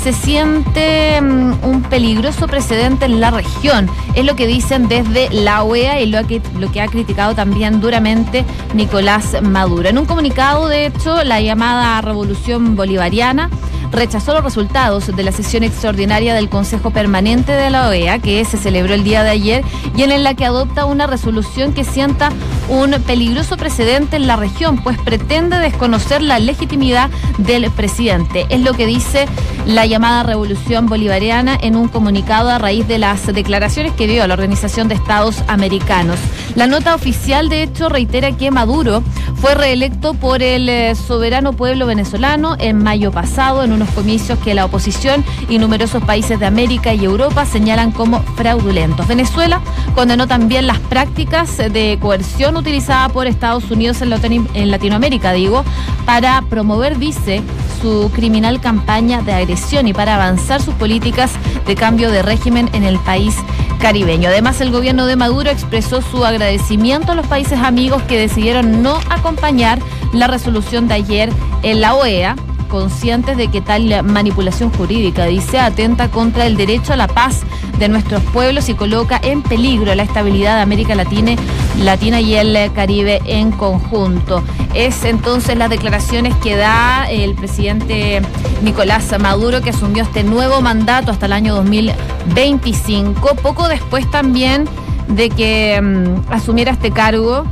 se 0.02 0.12
siente 0.12 1.18
mm, 1.20 1.64
un 1.64 1.82
peligroso 1.82 2.46
precedente 2.46 3.06
en 3.06 3.20
la 3.20 3.30
región. 3.30 3.88
Es 4.14 4.26
lo 4.26 4.36
que 4.36 4.46
dicen 4.46 4.86
desde 4.86 5.30
la 5.30 5.62
OEA 5.62 6.00
y 6.00 6.06
lo 6.06 6.26
que, 6.26 6.42
lo 6.58 6.70
que 6.70 6.82
ha 6.82 6.88
criticado 6.88 7.34
también 7.34 7.80
duramente 7.80 8.44
Nicolás 8.74 9.40
Maduro. 9.42 9.88
En 9.88 9.96
un 9.96 10.04
comunicado, 10.04 10.68
de 10.68 10.86
hecho, 10.86 11.24
la 11.24 11.40
llamada 11.40 12.02
Revolución 12.02 12.76
Bolivariana 12.76 13.48
rechazó 13.94 14.34
los 14.34 14.44
resultados 14.44 15.14
de 15.14 15.22
la 15.22 15.32
sesión 15.32 15.62
extraordinaria 15.62 16.34
del 16.34 16.48
Consejo 16.48 16.90
Permanente 16.90 17.52
de 17.52 17.70
la 17.70 17.88
OEA, 17.88 18.18
que 18.18 18.44
se 18.44 18.58
celebró 18.58 18.94
el 18.94 19.04
día 19.04 19.22
de 19.22 19.30
ayer, 19.30 19.64
y 19.96 20.02
en 20.02 20.24
la 20.24 20.34
que 20.34 20.44
adopta 20.44 20.84
una 20.84 21.06
resolución 21.06 21.72
que 21.72 21.84
sienta 21.84 22.30
un 22.68 22.92
peligroso 23.06 23.56
precedente 23.56 24.16
en 24.16 24.26
la 24.26 24.36
región, 24.36 24.82
pues 24.82 24.98
pretende 24.98 25.58
desconocer 25.58 26.22
la 26.22 26.38
legitimidad 26.38 27.10
del 27.38 27.70
presidente. 27.70 28.46
Es 28.48 28.60
lo 28.60 28.74
que 28.74 28.86
dice 28.86 29.26
la 29.66 29.86
llamada 29.86 30.22
Revolución 30.22 30.86
Bolivariana 30.86 31.58
en 31.60 31.76
un 31.76 31.88
comunicado 31.88 32.50
a 32.50 32.58
raíz 32.58 32.86
de 32.86 32.98
las 32.98 33.26
declaraciones 33.26 33.92
que 33.92 34.06
dio 34.06 34.22
a 34.22 34.26
la 34.26 34.34
Organización 34.34 34.88
de 34.88 34.94
Estados 34.94 35.42
Americanos. 35.48 36.18
La 36.54 36.66
nota 36.66 36.94
oficial, 36.94 37.48
de 37.48 37.62
hecho, 37.62 37.88
reitera 37.88 38.32
que 38.32 38.50
Maduro 38.50 39.02
fue 39.36 39.54
reelecto 39.54 40.14
por 40.14 40.42
el 40.42 40.68
eh, 40.68 40.94
soberano 40.94 41.52
pueblo 41.52 41.86
venezolano 41.86 42.56
en 42.58 42.82
mayo 42.82 43.10
pasado 43.10 43.62
en 43.62 43.72
unos 43.72 43.90
comicios 43.90 44.38
que 44.38 44.54
la 44.54 44.64
oposición 44.64 45.24
y 45.48 45.58
numerosos 45.58 46.02
países 46.04 46.38
de 46.38 46.46
América 46.46 46.94
y 46.94 47.04
Europa 47.04 47.44
señalan 47.44 47.90
como 47.90 48.22
fraudulentos. 48.36 49.06
Venezuela 49.06 49.60
condenó 49.94 50.26
también 50.26 50.66
las 50.66 50.78
prácticas 50.78 51.56
de 51.56 51.98
coerción 52.00 52.53
utilizada 52.60 53.08
por 53.08 53.26
Estados 53.26 53.70
Unidos 53.70 54.00
en 54.02 54.70
Latinoamérica, 54.70 55.32
digo, 55.32 55.64
para 56.06 56.42
promover, 56.42 56.98
dice, 56.98 57.42
su 57.80 58.10
criminal 58.14 58.60
campaña 58.60 59.22
de 59.22 59.32
agresión 59.32 59.86
y 59.86 59.92
para 59.92 60.14
avanzar 60.14 60.62
sus 60.62 60.74
políticas 60.74 61.32
de 61.66 61.74
cambio 61.74 62.10
de 62.10 62.22
régimen 62.22 62.70
en 62.72 62.82
el 62.82 62.98
país 62.98 63.36
caribeño. 63.78 64.28
Además, 64.28 64.60
el 64.60 64.70
gobierno 64.70 65.06
de 65.06 65.16
Maduro 65.16 65.50
expresó 65.50 66.00
su 66.00 66.24
agradecimiento 66.24 67.12
a 67.12 67.14
los 67.14 67.26
países 67.26 67.58
amigos 67.58 68.02
que 68.04 68.18
decidieron 68.18 68.82
no 68.82 68.98
acompañar 69.10 69.78
la 70.12 70.26
resolución 70.26 70.88
de 70.88 70.94
ayer 70.94 71.30
en 71.62 71.80
la 71.80 71.94
OEA 71.94 72.36
conscientes 72.74 73.36
de 73.36 73.46
que 73.46 73.60
tal 73.60 74.02
manipulación 74.02 74.68
jurídica, 74.72 75.26
dice, 75.26 75.60
atenta 75.60 76.10
contra 76.10 76.44
el 76.44 76.56
derecho 76.56 76.92
a 76.92 76.96
la 76.96 77.06
paz 77.06 77.42
de 77.78 77.88
nuestros 77.88 78.20
pueblos 78.24 78.68
y 78.68 78.74
coloca 78.74 79.20
en 79.22 79.42
peligro 79.42 79.94
la 79.94 80.02
estabilidad 80.02 80.56
de 80.56 80.62
América 80.62 80.96
Latina, 80.96 81.36
Latina 81.78 82.20
y 82.20 82.34
el 82.34 82.72
Caribe 82.72 83.22
en 83.26 83.52
conjunto. 83.52 84.42
Es 84.74 85.04
entonces 85.04 85.56
las 85.56 85.70
declaraciones 85.70 86.34
que 86.42 86.56
da 86.56 87.08
el 87.08 87.36
presidente 87.36 88.20
Nicolás 88.64 89.14
Maduro, 89.20 89.60
que 89.60 89.70
asumió 89.70 90.02
este 90.02 90.24
nuevo 90.24 90.60
mandato 90.60 91.12
hasta 91.12 91.26
el 91.26 91.32
año 91.32 91.54
2025, 91.54 93.36
poco 93.36 93.68
después 93.68 94.10
también 94.10 94.64
de 95.06 95.30
que 95.30 95.80
mm, 95.80 96.32
asumiera 96.32 96.72
este 96.72 96.90
cargo. 96.90 97.44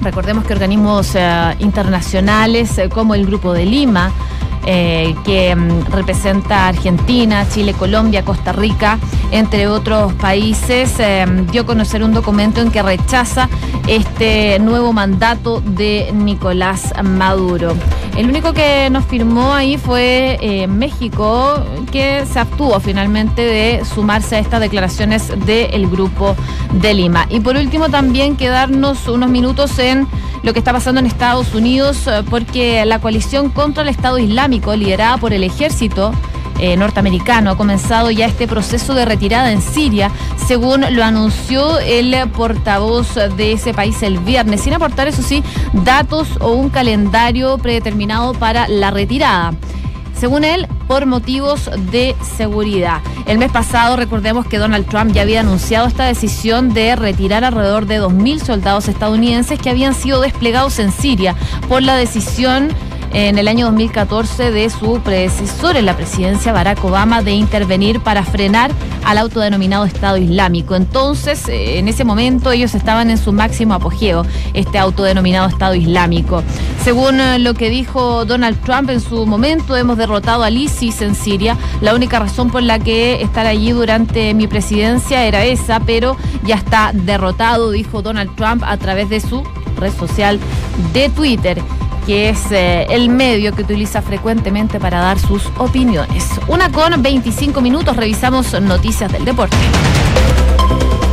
Recordemos 0.00 0.46
que 0.46 0.54
organismos 0.54 1.14
eh, 1.14 1.56
internacionales 1.58 2.78
eh, 2.78 2.88
como 2.88 3.14
el 3.14 3.26
Grupo 3.26 3.52
de 3.52 3.66
Lima, 3.66 4.12
eh, 4.64 5.14
que 5.24 5.54
mm, 5.54 5.92
representa 5.92 6.68
Argentina, 6.68 7.46
Chile, 7.48 7.74
Colombia, 7.74 8.24
Costa 8.24 8.52
Rica, 8.52 8.98
entre 9.30 9.68
otros 9.68 10.12
países, 10.14 10.94
eh, 10.98 11.26
dio 11.52 11.62
a 11.62 11.66
conocer 11.66 12.02
un 12.02 12.12
documento 12.12 12.60
en 12.60 12.70
que 12.70 12.82
rechaza 12.82 13.48
este 13.86 14.58
nuevo 14.58 14.92
mandato 14.92 15.60
de 15.60 16.10
Nicolás 16.12 16.92
Maduro. 17.02 17.74
El 18.16 18.30
único 18.30 18.54
que 18.54 18.88
nos 18.90 19.04
firmó 19.04 19.52
ahí 19.52 19.76
fue 19.76 20.38
eh, 20.40 20.66
México, 20.66 21.62
que 21.92 22.24
se 22.24 22.38
abstuvo 22.38 22.80
finalmente 22.80 23.42
de 23.42 23.84
sumarse 23.84 24.36
a 24.36 24.38
estas 24.38 24.60
declaraciones 24.60 25.28
del 25.44 25.86
Grupo 25.88 26.34
de 26.72 26.94
Lima. 26.94 27.26
Y 27.28 27.40
por 27.40 27.56
último 27.56 27.90
también 27.90 28.36
quedarnos 28.36 29.06
unos 29.06 29.28
minutos 29.28 29.78
en 29.78 30.08
lo 30.42 30.52
que 30.52 30.60
está 30.60 30.72
pasando 30.72 31.00
en 31.00 31.06
Estados 31.06 31.54
Unidos, 31.54 32.08
porque 32.30 32.84
la 32.86 33.00
coalición 33.00 33.50
contra 33.50 33.82
el 33.82 33.88
Estado 33.88 34.18
Islámico, 34.18 34.45
liderada 34.48 35.16
por 35.18 35.32
el 35.32 35.44
ejército, 35.44 36.12
eh, 36.58 36.76
norteamericano 36.76 37.50
ha 37.50 37.56
comenzado 37.56 38.10
ya 38.10 38.26
este 38.26 38.48
proceso 38.48 38.94
de 38.94 39.04
retirada 39.04 39.52
en 39.52 39.60
Siria, 39.60 40.10
según 40.46 40.84
lo 40.90 41.04
anunció 41.04 41.78
el 41.80 42.14
portavoz 42.30 43.14
de 43.36 43.52
ese 43.52 43.74
país 43.74 44.02
el 44.02 44.18
viernes, 44.18 44.62
sin 44.62 44.72
aportar, 44.72 45.06
eso 45.08 45.22
sí, 45.22 45.42
datos 45.72 46.28
o 46.40 46.52
un 46.52 46.70
calendario 46.70 47.58
predeterminado 47.58 48.32
para 48.32 48.68
la 48.68 48.90
retirada. 48.90 49.52
Según 50.18 50.44
él, 50.44 50.66
por 50.88 51.04
motivos 51.04 51.70
de 51.92 52.16
seguridad. 52.38 53.02
El 53.26 53.36
mes 53.36 53.52
pasado, 53.52 53.96
recordemos 53.96 54.46
que 54.46 54.56
Donald 54.56 54.86
Trump 54.86 55.12
ya 55.12 55.22
había 55.22 55.40
anunciado 55.40 55.86
esta 55.86 56.04
decisión 56.04 56.72
de 56.72 56.96
retirar 56.96 57.44
alrededor 57.44 57.84
de 57.84 58.00
2.000 58.00 58.38
soldados 58.40 58.88
estadounidenses 58.88 59.60
que 59.60 59.68
habían 59.68 59.92
sido 59.92 60.22
desplegados 60.22 60.78
en 60.78 60.90
Siria 60.90 61.36
por 61.68 61.82
la 61.82 61.96
decisión 61.96 62.70
en 63.12 63.38
el 63.38 63.48
año 63.48 63.66
2014 63.66 64.50
de 64.50 64.70
su 64.70 65.00
predecesor 65.00 65.76
en 65.76 65.86
la 65.86 65.96
presidencia, 65.96 66.52
Barack 66.52 66.84
Obama, 66.84 67.22
de 67.22 67.32
intervenir 67.32 68.00
para 68.00 68.24
frenar 68.24 68.70
al 69.04 69.18
autodenominado 69.18 69.84
Estado 69.84 70.16
Islámico. 70.16 70.74
Entonces, 70.74 71.48
eh, 71.48 71.78
en 71.78 71.88
ese 71.88 72.04
momento 72.04 72.50
ellos 72.50 72.74
estaban 72.74 73.10
en 73.10 73.18
su 73.18 73.32
máximo 73.32 73.74
apogeo, 73.74 74.24
este 74.54 74.78
autodenominado 74.78 75.48
Estado 75.48 75.74
Islámico. 75.74 76.42
Según 76.82 77.20
eh, 77.20 77.38
lo 77.38 77.54
que 77.54 77.70
dijo 77.70 78.24
Donald 78.24 78.60
Trump 78.64 78.90
en 78.90 79.00
su 79.00 79.26
momento, 79.26 79.76
hemos 79.76 79.96
derrotado 79.96 80.42
al 80.42 80.56
ISIS 80.56 81.02
en 81.02 81.14
Siria. 81.14 81.56
La 81.80 81.94
única 81.94 82.18
razón 82.18 82.50
por 82.50 82.62
la 82.62 82.78
que 82.78 83.22
estar 83.22 83.46
allí 83.46 83.72
durante 83.72 84.34
mi 84.34 84.46
presidencia 84.46 85.24
era 85.24 85.44
esa, 85.44 85.80
pero 85.80 86.16
ya 86.44 86.56
está 86.56 86.90
derrotado, 86.92 87.70
dijo 87.70 88.02
Donald 88.02 88.34
Trump 88.36 88.62
a 88.66 88.76
través 88.76 89.08
de 89.08 89.20
su 89.20 89.42
red 89.78 89.92
social 89.92 90.40
de 90.92 91.08
Twitter 91.10 91.62
que 92.06 92.28
es 92.28 92.52
eh, 92.52 92.86
el 92.88 93.10
medio 93.10 93.52
que 93.52 93.62
utiliza 93.62 94.00
frecuentemente 94.00 94.78
para 94.78 95.00
dar 95.00 95.18
sus 95.18 95.50
opiniones. 95.58 96.28
Una 96.46 96.70
con 96.70 97.02
25 97.02 97.60
minutos, 97.60 97.96
revisamos 97.96 98.58
noticias 98.60 99.12
del 99.12 99.24
deporte. 99.24 99.56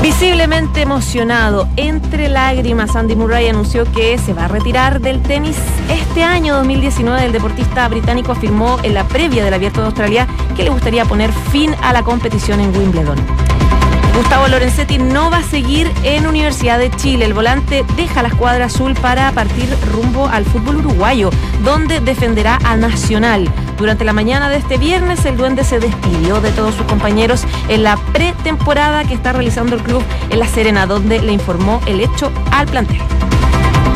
Visiblemente 0.03 0.81
emocionado, 0.81 1.67
entre 1.77 2.27
lágrimas, 2.27 2.95
Andy 2.95 3.15
Murray 3.15 3.47
anunció 3.47 3.85
que 3.85 4.17
se 4.17 4.33
va 4.33 4.45
a 4.45 4.47
retirar 4.49 4.99
del 4.99 5.21
tenis 5.21 5.57
este 5.89 6.23
año 6.23 6.55
2019. 6.55 7.25
El 7.25 7.31
deportista 7.31 7.87
británico 7.87 8.33
afirmó 8.33 8.77
en 8.83 8.93
la 8.93 9.07
previa 9.07 9.45
del 9.45 9.53
Abierto 9.53 9.79
de 9.79 9.87
Australia 9.87 10.27
que 10.57 10.63
le 10.63 10.69
gustaría 10.69 11.05
poner 11.05 11.31
fin 11.51 11.73
a 11.81 11.93
la 11.93 12.03
competición 12.03 12.59
en 12.59 12.75
Wimbledon. 12.75 13.52
Gustavo 14.15 14.47
Lorenzetti 14.47 14.99
no 14.99 15.31
va 15.31 15.37
a 15.37 15.43
seguir 15.43 15.91
en 16.03 16.27
Universidad 16.27 16.77
de 16.77 16.91
Chile. 16.91 17.25
El 17.25 17.33
volante 17.33 17.83
deja 17.97 18.21
la 18.21 18.27
escuadra 18.27 18.65
azul 18.65 18.93
para 18.93 19.31
partir 19.31 19.67
rumbo 19.91 20.27
al 20.27 20.45
fútbol 20.45 20.77
uruguayo, 20.77 21.31
donde 21.63 21.99
defenderá 21.99 22.59
a 22.63 22.77
Nacional. 22.77 23.49
Durante 23.77 24.05
la 24.05 24.13
mañana 24.13 24.49
de 24.49 24.57
este 24.57 24.77
viernes, 24.77 25.25
el 25.25 25.35
Duende 25.35 25.63
se 25.63 25.79
despidió 25.79 26.41
de 26.41 26.51
todos 26.51 26.75
sus 26.75 26.85
compañeros 26.85 27.43
en 27.69 27.83
la 27.83 27.97
pretemporada 28.13 29.03
que 29.03 29.15
está 29.15 29.33
realizando 29.33 29.75
el 29.75 29.81
club 29.81 30.03
en 30.29 30.39
La 30.39 30.47
Serena, 30.47 30.85
donde 30.85 31.21
le 31.21 31.31
informó 31.31 31.81
el 31.87 31.99
hecho 31.99 32.31
al 32.51 32.67
plantel. 32.67 33.01